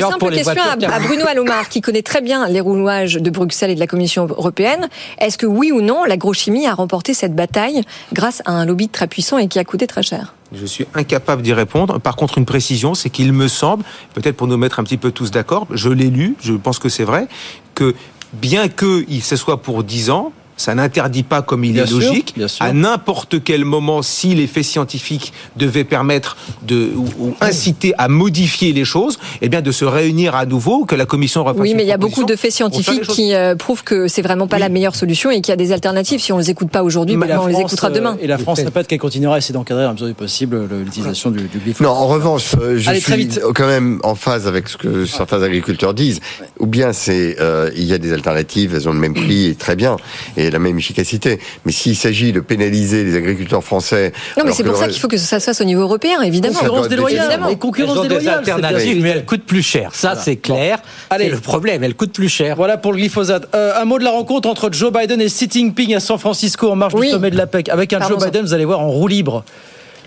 [0.00, 1.00] simple question à.
[1.00, 4.88] Bruno Alomar, qui connaît très bien les rouages de Bruxelles et de la Commission européenne.
[5.18, 7.82] Est-ce que oui ou non, l'agrochimie a remporté cette bataille
[8.12, 10.34] grâce à un lobby très puissant et qui a coûté très cher?
[10.52, 12.00] Je suis incapable d'y répondre.
[12.00, 13.84] Par contre, une précision, c'est qu'il me semble,
[14.14, 16.88] peut-être pour nous mettre un petit peu tous d'accord, je l'ai lu, je pense que
[16.88, 17.28] c'est vrai,
[17.74, 17.94] que
[18.32, 21.86] bien que il- ce soit pour 10 ans, ça n'interdit pas, comme il Bien est
[21.86, 22.62] sûr, logique, bien sûr.
[22.64, 26.36] à n'importe quel moment, si les faits scientifiques devaient permettre
[26.66, 30.84] de ou, ou inciter à modifier les choses, eh bien de se réunir à nouveau,
[30.84, 33.34] que la commission refasse Oui, mais il y a beaucoup de faits les scientifiques qui
[33.34, 36.20] euh, prouvent que c'est vraiment pas la meilleure solution et qu'il y a des alternatives.
[36.20, 38.18] Si on les écoute pas aujourd'hui, maintenant on les France, écoutera euh, demain.
[38.20, 41.30] Et la France répète qu'elle continuera à essayer d'encadrer à mesure du possible le- l'utilisation
[41.30, 41.80] du, du glyphosate.
[41.90, 43.40] Non, en revanche, euh, je Allez, suis vite.
[43.54, 46.20] quand même en phase avec ce que certains agriculteurs disent.
[46.58, 49.54] Ou bien c'est euh, il y a des alternatives, elles ont le même prix et
[49.54, 49.96] très bien
[50.36, 51.38] et la même efficacité.
[51.64, 55.00] Mais s'il s'agit de pénaliser les agriculteurs français, Non, mais c'est pour ça reste- qu'il
[55.00, 56.58] faut que ça se fasse au niveau européen, évidemment.
[56.58, 57.24] Concurrence déloyale.
[57.26, 57.48] Évidemment.
[57.48, 59.90] Et concurrence Elles ont des déloyale, c'est alternatives, mais elles coûtent plus cher.
[59.94, 60.22] Ça, Voilà.
[60.22, 60.78] c'est clair.
[61.10, 61.24] Allez.
[61.26, 61.82] C'est le problème.
[61.84, 62.56] Elles coûtent plus cher.
[62.56, 63.48] Voilà pour le glyphosate.
[63.54, 66.70] Euh, un mot de la rencontre entre Joe Biden et Xi Jinping à San Francisco
[66.70, 67.06] en marge Oui.
[67.06, 67.68] du sommet de la PEC.
[67.68, 68.22] Avec un Joe.
[68.24, 69.44] Biden, vous allez voir, en roue libre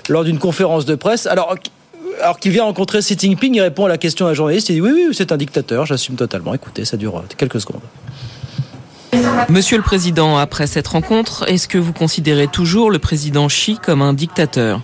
[0.09, 1.27] lors d'une conférence de presse.
[1.27, 1.55] Alors,
[2.21, 4.69] alors qu'il vient rencontrer Xi Jinping, il répond à la question d'un journaliste.
[4.69, 6.53] Il dit oui, oui, c'est un dictateur, j'assume totalement.
[6.53, 7.81] Écoutez, ça dure euh, quelques secondes.
[9.49, 14.01] Monsieur le Président, après cette rencontre, est-ce que vous considérez toujours le président Xi comme
[14.01, 14.81] un dictateur?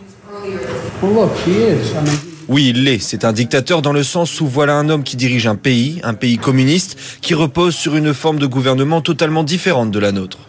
[2.49, 2.99] Oui, il l'est.
[2.99, 6.13] C'est un dictateur dans le sens où voilà un homme qui dirige un pays, un
[6.13, 10.39] pays communiste, qui repose sur une forme de gouvernement totalement différente de la nôtre.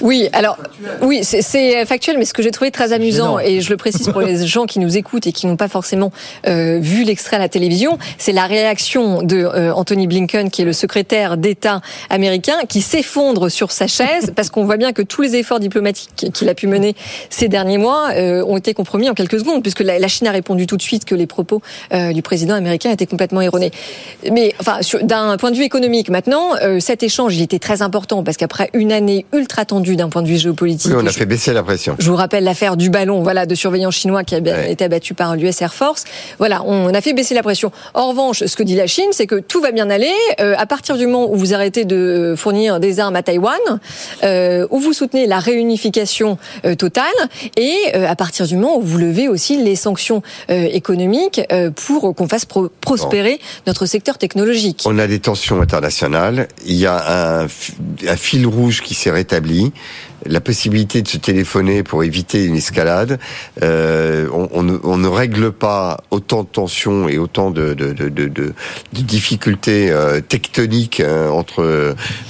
[0.00, 0.56] Oui, alors,
[1.02, 1.42] oui, c'est-
[1.86, 4.64] factuel, mais ce que j'ai trouvé très amusant, et je le précise pour les gens
[4.66, 6.12] qui nous écoutent et qui n'ont pas forcément
[6.46, 10.64] euh, vu l'extrait à la télévision, c'est la réaction de euh, Anthony Blinken, qui est
[10.64, 11.80] le secrétaire d'État
[12.10, 16.30] américain, qui s'effondre sur sa chaise, parce qu'on voit bien que tous les efforts diplomatiques
[16.32, 16.94] qu'il a pu mener
[17.30, 20.32] ces derniers mois euh, ont été compromis en quelques secondes, puisque la, la Chine a
[20.32, 21.60] répondu tout de suite que les propos
[21.92, 23.72] euh, du président américain étaient complètement erronés.
[24.30, 28.36] Mais enfin, d'un point de vue économique, maintenant, cet échange, il était très important, parce
[28.36, 31.26] qu'après une année ultra tendue d'un point de vue géopolitique, Oui, on a je- fait
[31.26, 31.96] baisser la pression.
[31.98, 35.36] je vous rappelle l'affaire du ballon, voilà, de surveillance chinois qui a été abattu par
[35.36, 36.04] l'US Air Force.
[36.38, 37.70] Voilà, on a fait baisser la pression.
[37.94, 40.66] En revanche, ce que dit la Chine, c'est que tout va bien aller euh, à
[40.66, 43.58] partir du moment où vous arrêtez de fournir des armes à Taïwan,
[44.24, 47.04] euh, où vous soutenez la réunification euh, totale,
[47.56, 51.70] et euh, à partir du moment où vous levez aussi les sanctions euh, économiques euh,
[51.70, 54.82] pour qu'on fasse pro- prospérer notre secteur technologique.
[54.86, 56.48] On a des tensions internationales.
[56.66, 59.71] Il y a un fil rouge qui s'est rétabli.
[60.24, 63.18] La possibilité de se téléphoner pour éviter une escalade.
[63.62, 67.92] Euh, on, on ne, on ne règle pas autant de tensions et autant de, de,
[67.92, 68.54] de, de, de-
[68.92, 71.62] de difficultés euh, tectoniques hein, entre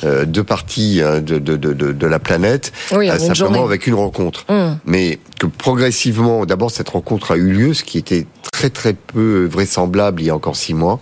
[0.04, 3.58] euh, deux parties hein, de, la planète Oui, simplement journée.
[3.60, 4.44] avec une rencontre.
[4.48, 4.78] Hum.
[4.86, 9.44] Mais que progressivement, d'abord cette rencontre a eu lieu, ce qui était très très peu
[9.50, 11.00] vraisemblable il y a encore six mois.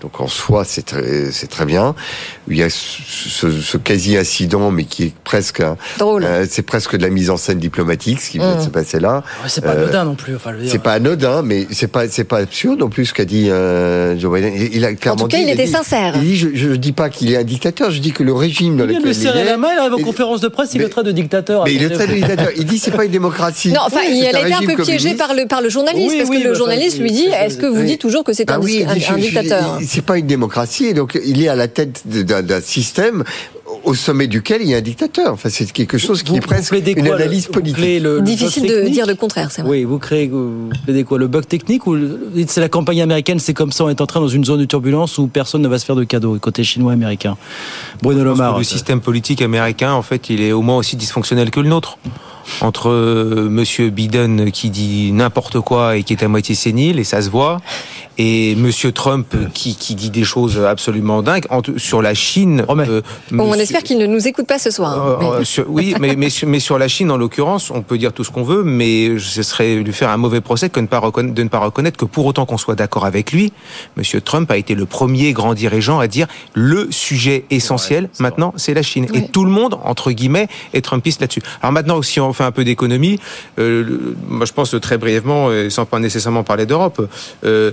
[0.00, 1.94] Donc en soi, c'est très, c'est très bien.
[2.48, 5.62] Il y a ce, ce quasi-incident, mais qui est presque,
[5.98, 6.24] Drôle.
[6.24, 8.64] euh, c'est presque de la mise en scène diplomatique, ce qui vient de Mm.
[8.64, 9.22] se passer là.
[9.42, 10.34] Ouais, c'est pas Euh, anodin non plus.
[10.34, 10.50] Enfin.
[10.66, 14.18] C'est pas anodin, mais c'est pas c'est pas absurde non plus ce qu'a dit euh,
[14.18, 14.52] Joe Biden.
[14.56, 16.14] Il, il a clairement cas, dit, il était dit- sincère.
[16.16, 18.76] Il dit je, je dis pas qu'il est un dictateur, je dis que le régime
[18.76, 20.02] dans Il vient de lequel lui serrer il est, la main, il arrive en et-
[20.02, 21.64] conférence de presse, il le traite de dictateur.
[21.64, 22.48] mais il le traite de dictateur.
[22.56, 23.70] Il dit c'est pas une démocratie.
[23.72, 26.18] Non, enfin, Oui, il a été un peu piégé par le, par le journaliste, Oui,
[26.18, 28.56] parce oui, que le journaliste lui dit Est-ce que vous dites toujours que c'est Bah
[28.56, 28.58] un,
[29.16, 29.78] dictateur?
[29.80, 33.24] il- C'est pas une démocratie, et donc il est à la tête de- d'un système
[33.84, 35.32] au sommet duquel il y a un dictateur.
[35.32, 37.76] Enfin, c'est quelque chose qui est presque plaidez une quoi, analyse politique.
[37.76, 39.70] plaidez le- le Difficile de dire le contraire, c'est vrai.
[39.70, 41.96] Oui, vous créez, vous plaidez quoi Le bug technique ou
[42.46, 45.18] c'est la campagne américaine C'est comme ça, on est entré dans une zone de turbulence
[45.18, 47.36] où personne ne va se faire de cadeaux, côté chinois américain.
[48.02, 48.56] Bruno Lomar.
[48.58, 51.98] le système politique américain, en fait, il est au moins aussi dysfonctionnel que le nôtre.
[52.60, 57.04] Entre euh, Monsieur Biden qui dit n'importe quoi et qui est à moitié sénile, et
[57.04, 57.58] ça se voit,
[58.18, 62.64] et Monsieur Trump qui, qui dit des choses absolument dingues En sur la Chine.
[62.68, 64.92] euh, Bon, on espère qu'il ne nous écoute pas ce soir.
[64.92, 65.06] hein.
[65.08, 67.82] euh, Mais- euh, sur- oui, mais, mais, sur- mais sur la Chine, en l'occurrence, on
[67.82, 70.76] peut dire tout ce qu'on veut, mais ce serait lui faire un mauvais procès que
[70.78, 73.32] de ne pas reconnaître, de ne pas reconnaître que pour autant qu'on soit d'accord avec
[73.32, 73.52] lui,
[73.96, 78.74] Monsieur Trump a été le premier grand dirigeant à dire le sujet essentiel maintenant, c'est
[78.74, 79.06] la Chine.
[79.14, 81.42] Et tout le monde, entre guillemets, est Trumpiste là-dessus.
[81.62, 83.18] Alors maintenant, si on fait un peu d'économie,
[83.58, 87.08] euh, moi je pense très brièvement, sans pas nécessairement parler d'Europe,
[87.44, 87.72] euh,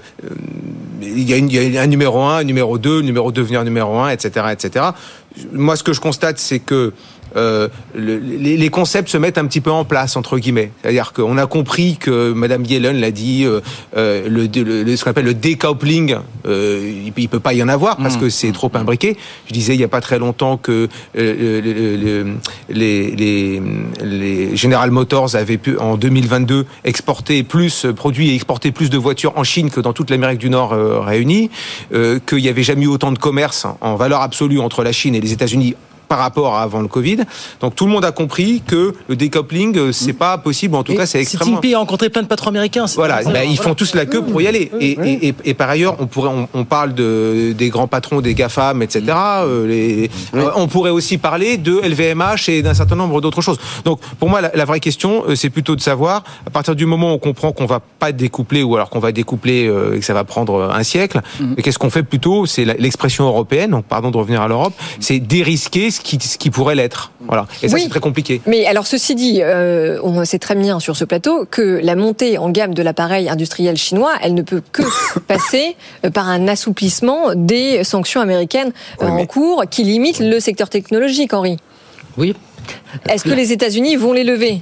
[1.01, 3.31] il y, a une- il y a un numéro 1, un numéro 2, le numéro
[3.31, 4.85] 2 venir numéro 1, etc., etc.
[5.53, 6.91] Moi, ce que je constate, c'est que
[7.35, 10.71] euh, le- les, les concepts se mettent un petit peu en place entre guillemets.
[10.81, 13.59] C'est-à-dire qu'on a compris que Madame Yellen l'a dit, euh,
[13.97, 16.15] euh, le, ce qu'on appelle le decoupling,
[16.47, 19.17] euh, il, il peut pas y en avoir parce que c'est trop imbriqué.
[19.47, 21.61] Je disais il y a pas très longtemps que le- le-
[21.97, 22.25] le-
[22.69, 23.61] les, les,
[24.03, 29.33] les General Motors avaient pu en 2022 exporter plus produits et exporter plus de voitures
[29.37, 30.71] en Chine que dans toute l'Amérique du Nord
[31.05, 31.49] réunie,
[31.91, 35.21] qu'il y avait jamais eu autant de commerce en valeur absolue entre la Chine et
[35.21, 35.75] les États-Unis
[36.09, 37.19] par rapport à avant le Covid.
[37.61, 40.75] Donc tout le monde a compris que le decoupling, euh, c'est pas possible.
[40.75, 41.55] En tout Et cas, c'est Xi extrêmement.
[41.57, 42.85] Jinping a rencontré plein de patrons américains.
[42.95, 44.69] Voilà, bah, ils font tous la queue pour y aller.
[44.81, 48.19] Et, et, et, et par ailleurs, on pourrait, on, on parle de des grands patrons
[48.21, 49.03] des GAFAM, etc.
[49.07, 53.59] euh, les, euh, on pourrait aussi parler de LVMH et d'un certain nombre d'autres choses.
[53.85, 56.85] Donc, pour moi, la, la vraie question, euh, c'est plutôt de savoir, à partir du
[56.85, 59.99] moment où on comprend qu'on va pas découpler ou alors qu'on va découpler euh, et
[59.99, 61.21] que ça va prendre un siècle,
[61.63, 62.45] qu'est-ce qu'on fait plutôt?
[62.45, 63.71] C'est l'expression européenne.
[63.71, 64.73] Donc, pardon de revenir à l'Europe.
[64.99, 67.11] C'est dérisquer ce qui, ce qui pourrait l'être.
[67.27, 67.45] Voilà.
[67.61, 67.81] Et ça, Oui.
[67.83, 68.41] c'est très compliqué.
[68.45, 72.37] Mais alors, ceci dit, euh, on sait très bien sur ce plateau que la montée
[72.37, 74.83] en gamme de l'appareil industriel chinois, elle ne peut que
[75.27, 75.75] passer
[76.05, 78.71] euh, par un assouplissement des sanctions américaines
[79.01, 81.57] euh, en cours qui limitent le secteur technologique, Henri.
[82.17, 82.35] Oui.
[83.09, 84.61] Est-ce que les États-Unis vont les lever?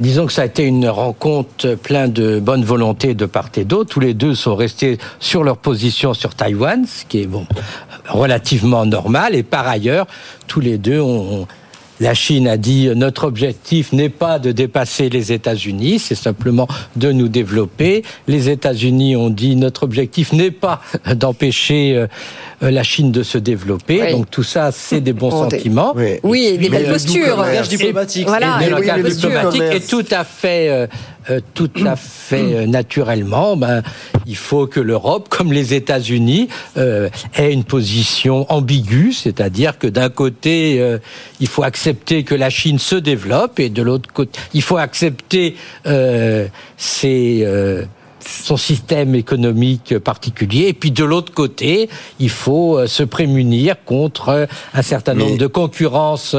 [0.00, 3.90] Disons que ça a été une rencontre plein de bonne volonté de part et d'autre.
[3.90, 7.46] Tous les deux sont restés sur leur position sur Taïwan, ce qui est bon,
[8.08, 9.36] relativement normal.
[9.36, 10.06] Et par ailleurs,
[10.48, 11.46] tous les deux ont.
[12.00, 16.66] La Chine a dit notre objectif n'est pas de dépasser les États-Unis, c'est simplement
[16.96, 18.02] de nous développer.
[18.26, 20.80] Les États-Unis ont dit notre objectif n'est pas
[21.14, 22.06] d'empêcher euh,
[22.60, 24.02] la Chine de se développer.
[24.02, 24.12] Oui.
[24.12, 25.94] Donc tout ça, c'est des bons sentiments.
[26.22, 27.44] Oui, et des belles le postures.
[27.68, 28.26] diplomatique.
[28.26, 29.30] Voilà, et et le des langage belles postures.
[29.30, 30.88] diplomatique est tout à fait,
[31.30, 33.56] euh, tout à fait euh, naturellement.
[33.56, 33.82] Ben,
[34.26, 40.10] il faut que l'Europe, comme les États-Unis, euh, ait une position ambiguë, c'est-à-dire que d'un
[40.10, 40.98] côté, euh,
[41.40, 45.56] il faut accepter que la Chine se développe, et de l'autre côté, il faut accepter
[45.86, 46.46] euh,
[46.76, 47.84] ses euh,
[48.24, 50.68] son système économique particulier.
[50.68, 51.88] Et puis de l'autre côté,
[52.20, 56.36] il faut se prémunir contre un certain nombre de concurrences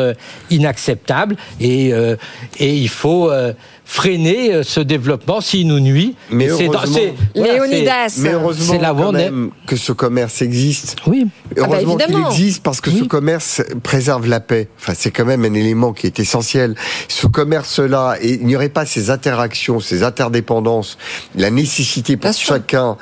[0.49, 2.15] inacceptables et, euh,
[2.59, 3.53] et il faut euh,
[3.87, 6.15] freiner euh, ce développement s'il nous nuit.
[6.31, 8.09] Mais Léonidas.
[8.09, 9.25] c'est- Mais heureusement c'est là où quand on est.
[9.25, 10.95] même que ce commerce existe.
[11.07, 11.27] Oui.
[11.55, 12.31] Heureusement qu'il évidemment.
[12.31, 14.67] existe parce que ce commerce préserve la paix.
[14.79, 16.75] Enfin, c'est quand même un élément qui est essentiel.
[17.07, 20.97] Ce commerce-là, et il n'y aurait pas ces interactions, ces interdépendances,
[21.35, 22.97] la nécessité pour chacun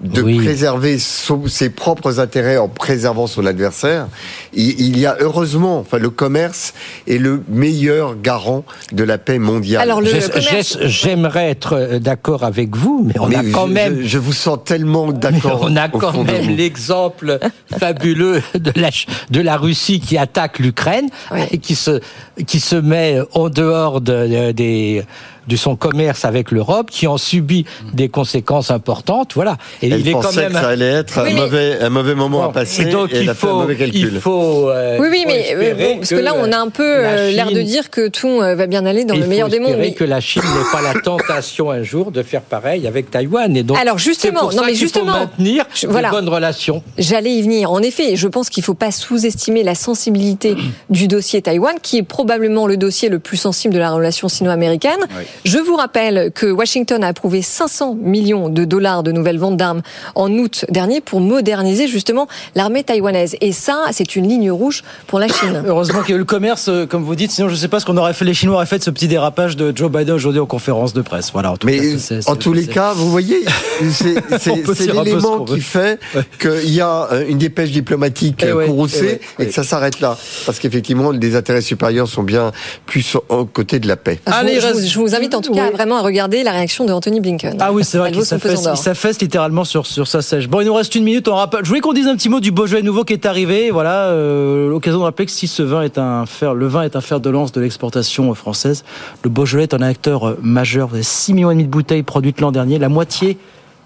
[0.00, 4.08] de préserver son- ses propres intérêts en préservant son adversaire.
[4.52, 6.74] Il, il y a heureusement, enfin, le commerce
[7.06, 9.90] est le meilleur garant de la paix mondiale.
[10.04, 14.00] J'ai- j'ai- J'aimerais être euh, d'accord avec vous, mais on Mais a quand je- même.
[14.02, 15.60] je, je vous sens tellement d'accord.
[15.62, 17.38] On a quand même l'exemple
[17.78, 18.90] fabuleux de la,
[19.30, 21.08] de la Russie qui attaque l'Ukraine
[21.50, 22.00] et qui se,
[22.46, 25.04] qui se met en dehors de, de- des,
[25.48, 29.32] de son commerce avec l'Europe, qui en subit des conséquences importantes.
[29.34, 29.56] Voilà.
[29.82, 32.14] Et Elle il est quand même que ça allait être un, Oui, mauvais, un mauvais
[32.14, 34.10] moment à passer et donc elle il a fait un faut, mauvais calcul.
[34.14, 34.70] il faut.
[34.70, 37.60] euh, Oui, oui, mais bon, parce que, là, on a un peu euh, l'air de
[37.62, 39.76] dire que tout euh, va bien aller dans il le meilleur des mondes.
[39.78, 43.56] mais- que la Chine n'ait pas la tentation un jour de faire pareil avec Taïwan.
[43.56, 46.10] Et donc, Alors, justement, pour non, ça mais justement, faut maintenir je- voilà.
[46.10, 46.82] bonnes relations.
[46.98, 47.70] J'allais y venir.
[47.70, 50.54] En effet, je pense qu'il ne faut pas sous-estimer la sensibilité
[50.90, 54.98] du dossier Taïwan, qui est probablement le dossier le plus sensible de la relation sino-américaine.
[55.44, 59.82] Je vous rappelle que Washington a approuvé 500 millions de dollars de nouvelles ventes d'armes
[60.14, 63.36] en août dernier pour moderniser justement l'armée taïwanaise.
[63.40, 65.62] Et ça, c'est une ligne rouge pour la Chine.
[65.66, 67.68] Heureusement qu'il y a eu le commerce, euh, comme vous dites, sinon je ne sais
[67.68, 68.24] pas ce qu'on aurait fait.
[68.24, 71.02] Les Chinois auraient fait de ce petit dérapage de Joe Biden aujourd'hui en conférence de
[71.02, 71.30] presse.
[71.32, 71.52] Voilà.
[71.52, 73.44] En tout Mais cas, c'est- c'est- en tous les cas, vous voyez,
[73.90, 75.98] c'est On c'est- ce l'élément qui fait
[76.40, 79.54] qu'il y a euh, une dépêche diplomatique Eh euh, ouais, courroucée eh ouais, et que
[79.54, 80.16] ça s'arrête là.
[80.46, 82.52] Parce qu'effectivement, les intérêts supérieurs sont bien
[82.86, 84.18] plus aux côtés de la paix.
[84.26, 87.20] Je, vous, je vous invite en tout cas vraiment à regarder la réaction de Anthony
[87.20, 87.56] Blinken.
[87.60, 88.74] Ah oui, c'est vrai qu'il s'affaisse, d'or.
[88.74, 90.48] il s'affaisse littéralement sur, sur sa sèche.
[90.48, 91.28] Bon, il nous reste une minute.
[91.28, 93.70] On rappelle, je voulais qu'on dise un petit mot du Beaujolais nouveau qui est arrivé.
[93.70, 96.96] Voilà, euh, l'occasion de rappeler que si ce vin est un fer, le vin est
[96.96, 98.84] un fer de lance de l'exportation française,
[99.22, 100.88] le Beaujolais est un acteur euh, majeur.
[100.88, 102.78] Vous avez 6 millions et demi de bouteilles produites l'an dernier.
[102.78, 103.38] La moitié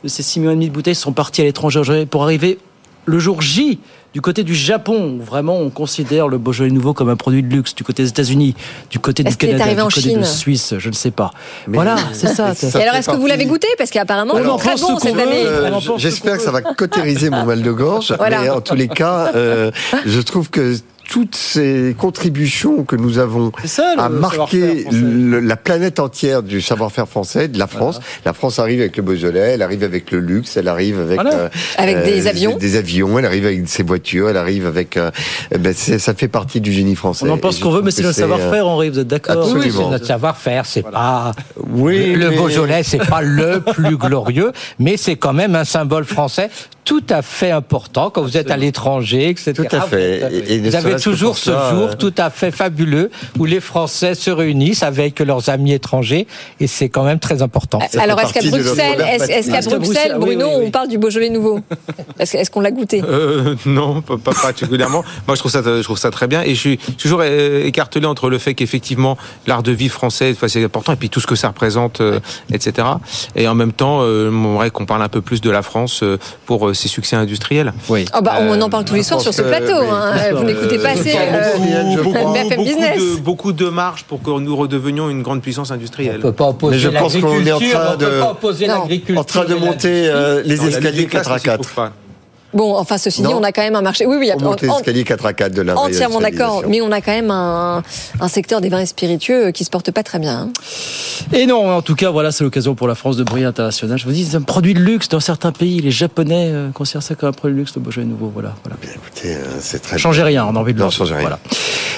[0.03, 2.59] de ces 6 millions et demi de bouteilles sont parties à l'étranger pour arriver
[3.09, 3.81] le jour J
[4.15, 7.49] du côté du Japon, où vraiment on considère le Beaujolais nouveau comme un produit de
[7.55, 8.55] luxe, du côté des États-Unis,
[8.91, 11.31] du côté du Canada, du côté Chine de Suisse, je ne sais pas.
[11.67, 12.53] voilà, c'est ça.
[12.79, 14.99] Et alors, est-ce que vous l'avez goûté Parce qu'apparemment, On il en est très bon
[14.99, 15.21] cette veut.
[15.23, 15.45] année.
[15.45, 18.15] Euh, J'espère que ça va cautériser mon mal de gorge.
[18.19, 18.41] Voilà.
[18.43, 19.71] Mais en tous les cas, euh,
[20.07, 20.75] je trouve que
[21.09, 26.61] toutes ces contributions que nous avons ça, le à marquer le- la planète entière du
[26.61, 27.99] savoir-faire français, de la France.
[28.27, 31.49] La France arrive avec le Beaujolais, elle arrive avec le luxe, elle arrive avec Voilà.
[31.79, 32.57] Avec des avions.
[32.59, 34.99] des avions, elle arrive avec ses voitures, elle arrive avec.
[34.99, 35.11] euh,
[35.51, 37.25] eh ben, ça fait partie du génie français.
[37.27, 39.39] On en pense qu'on veut, mais c'est le c'est, savoir-faire, euh, Henri, vous êtes d'accord
[39.39, 39.61] Absolument.
[39.65, 41.33] Oui, c'est notre savoir-faire, c'est pas.
[41.71, 46.05] Oui, le mais- Beaujolais, c'est pas le plus glorieux, mais c'est quand même un symbole
[46.05, 46.51] français
[46.89, 49.53] tout à fait important quand vous êtes à l'étranger, etc.
[49.55, 50.21] Tout à fait.
[50.21, 52.51] Vous êtes- Et- et ne vous avez toujours ce ça, jour euh, tout à fait
[52.51, 56.27] fabuleux où les Français se réunissent avec leurs amis étrangers
[56.61, 57.79] et c'est quand même très important.
[58.01, 61.61] Alors, est-ce qu'à Bruxelles, est-ce est-ce qu'à Bruxelles, Bruno, on parle du Beaujolais nouveau?
[62.19, 63.03] Est-ce qu'on l'a goûté?
[63.07, 65.05] Euh, non, pas, pas particulièrement.
[65.27, 68.07] Moi, je trouve ça, je trouve ça très bien, et je suis toujours euh, écartelé
[68.07, 71.35] entre le fait qu'effectivement l'art de vie français, c'est important, et puis tout ce que
[71.37, 72.19] ça représente, euh,
[72.53, 72.89] etc.
[73.37, 76.17] Et en même temps, euh, j'aimerais qu'on parle un peu plus de la France euh,
[76.47, 77.73] pour euh, ses succès industriels.
[77.89, 78.05] Oui.
[78.17, 79.75] Oh bah, On en parle tous les soirs sur ce plateau.
[79.91, 80.13] hein.
[80.35, 82.99] Vous n'écoutez pas assez euh, beaucoup, BFM beaucoup Business.
[82.99, 86.17] de, beaucoup de marge pour que nous redevenions une grande puissance industrielle.
[86.19, 88.21] On peut pas opposer Mais je pense qu'on est en l'agriculture, train on peut de-
[88.21, 88.75] pas opposer Non.
[88.83, 91.45] l'agriculture en train de monter euh, les escaliers Ligue des classes 4 à ne s'y
[91.45, 91.93] 4.
[92.55, 93.39] Bon, enfin, ceci dit, Non.
[93.39, 94.07] on a quand même un marché.
[94.07, 96.63] Oui, oui, On monte les en- escaliers 4 à 4 de la entièrement d'accord.
[96.67, 97.83] Mais on a quand même un,
[98.21, 100.49] un secteur des vins et spiritueux qui se porte pas très bien.
[100.49, 100.51] hein.
[101.35, 103.99] Et non, en tout cas, voilà, c'est l'occasion pour la France de briller international.
[103.99, 105.81] Je vous dis, c'est un produit de luxe dans certains pays.
[105.81, 108.31] Les Japonais euh, considèrent ça comme un produit de luxe, le Beaujolais nouveau.
[108.33, 108.77] Voilà, voilà.
[108.95, 111.21] Écoutez, euh, c'est très Changez rien, on a envie de Non, le changez rien.
[111.23, 111.39] Voilà.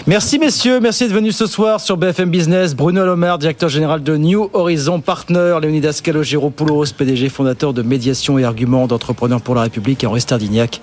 [0.07, 2.75] Merci messieurs, merci d'être venus ce soir sur BFM Business.
[2.75, 8.45] Bruno Lomer, directeur général de New Horizon Partner, Leonidas Calogero-Poulos, PDG fondateur de Médiation et
[8.45, 10.07] Arguments d'Entrepreneurs pour la République, et
[10.41, 10.80] Stardignac,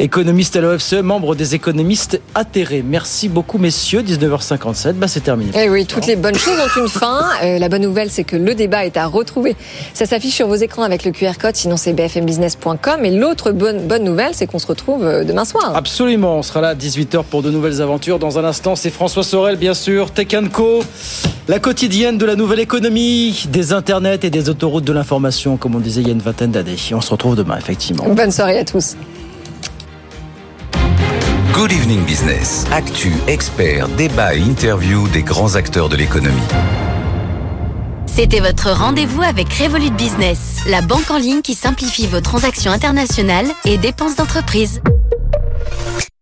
[0.00, 2.82] économiste à l'OFCE, membre des économistes atterrés.
[2.84, 5.52] Merci beaucoup messieurs, 19h57, bah c'est terminé.
[5.54, 7.22] Eh oui, toutes les bonnes choses ont une fin.
[7.44, 9.54] Euh, la bonne nouvelle, c'est que le débat est à retrouver.
[9.94, 13.04] Ça s'affiche sur vos écrans avec le QR code, sinon c'est bfmbusiness.com.
[13.04, 15.72] Et l'autre bonne, bonne nouvelle, c'est qu'on se retrouve euh, demain soir.
[15.76, 18.18] Absolument, on sera là à 18h pour de nouvelles aventures.
[18.18, 20.82] Dans un instant, c'est François Sorel, bien sûr, Tech Co,
[21.46, 25.80] la quotidienne de la nouvelle économie, des internets et des autoroutes de l'information, comme on
[25.80, 26.76] disait il y a une vingtaine d'années.
[26.92, 28.04] On se retrouve demain, effectivement.
[28.08, 28.96] Bonne soirée à tous.
[31.52, 32.64] Good Evening Business.
[32.72, 36.40] Actu, experts, débat et interview des grands acteurs de l'économie.
[38.06, 43.46] C'était votre rendez-vous avec Revolut Business, la banque en ligne qui simplifie vos transactions internationales
[43.64, 44.80] et dépenses d'entreprise.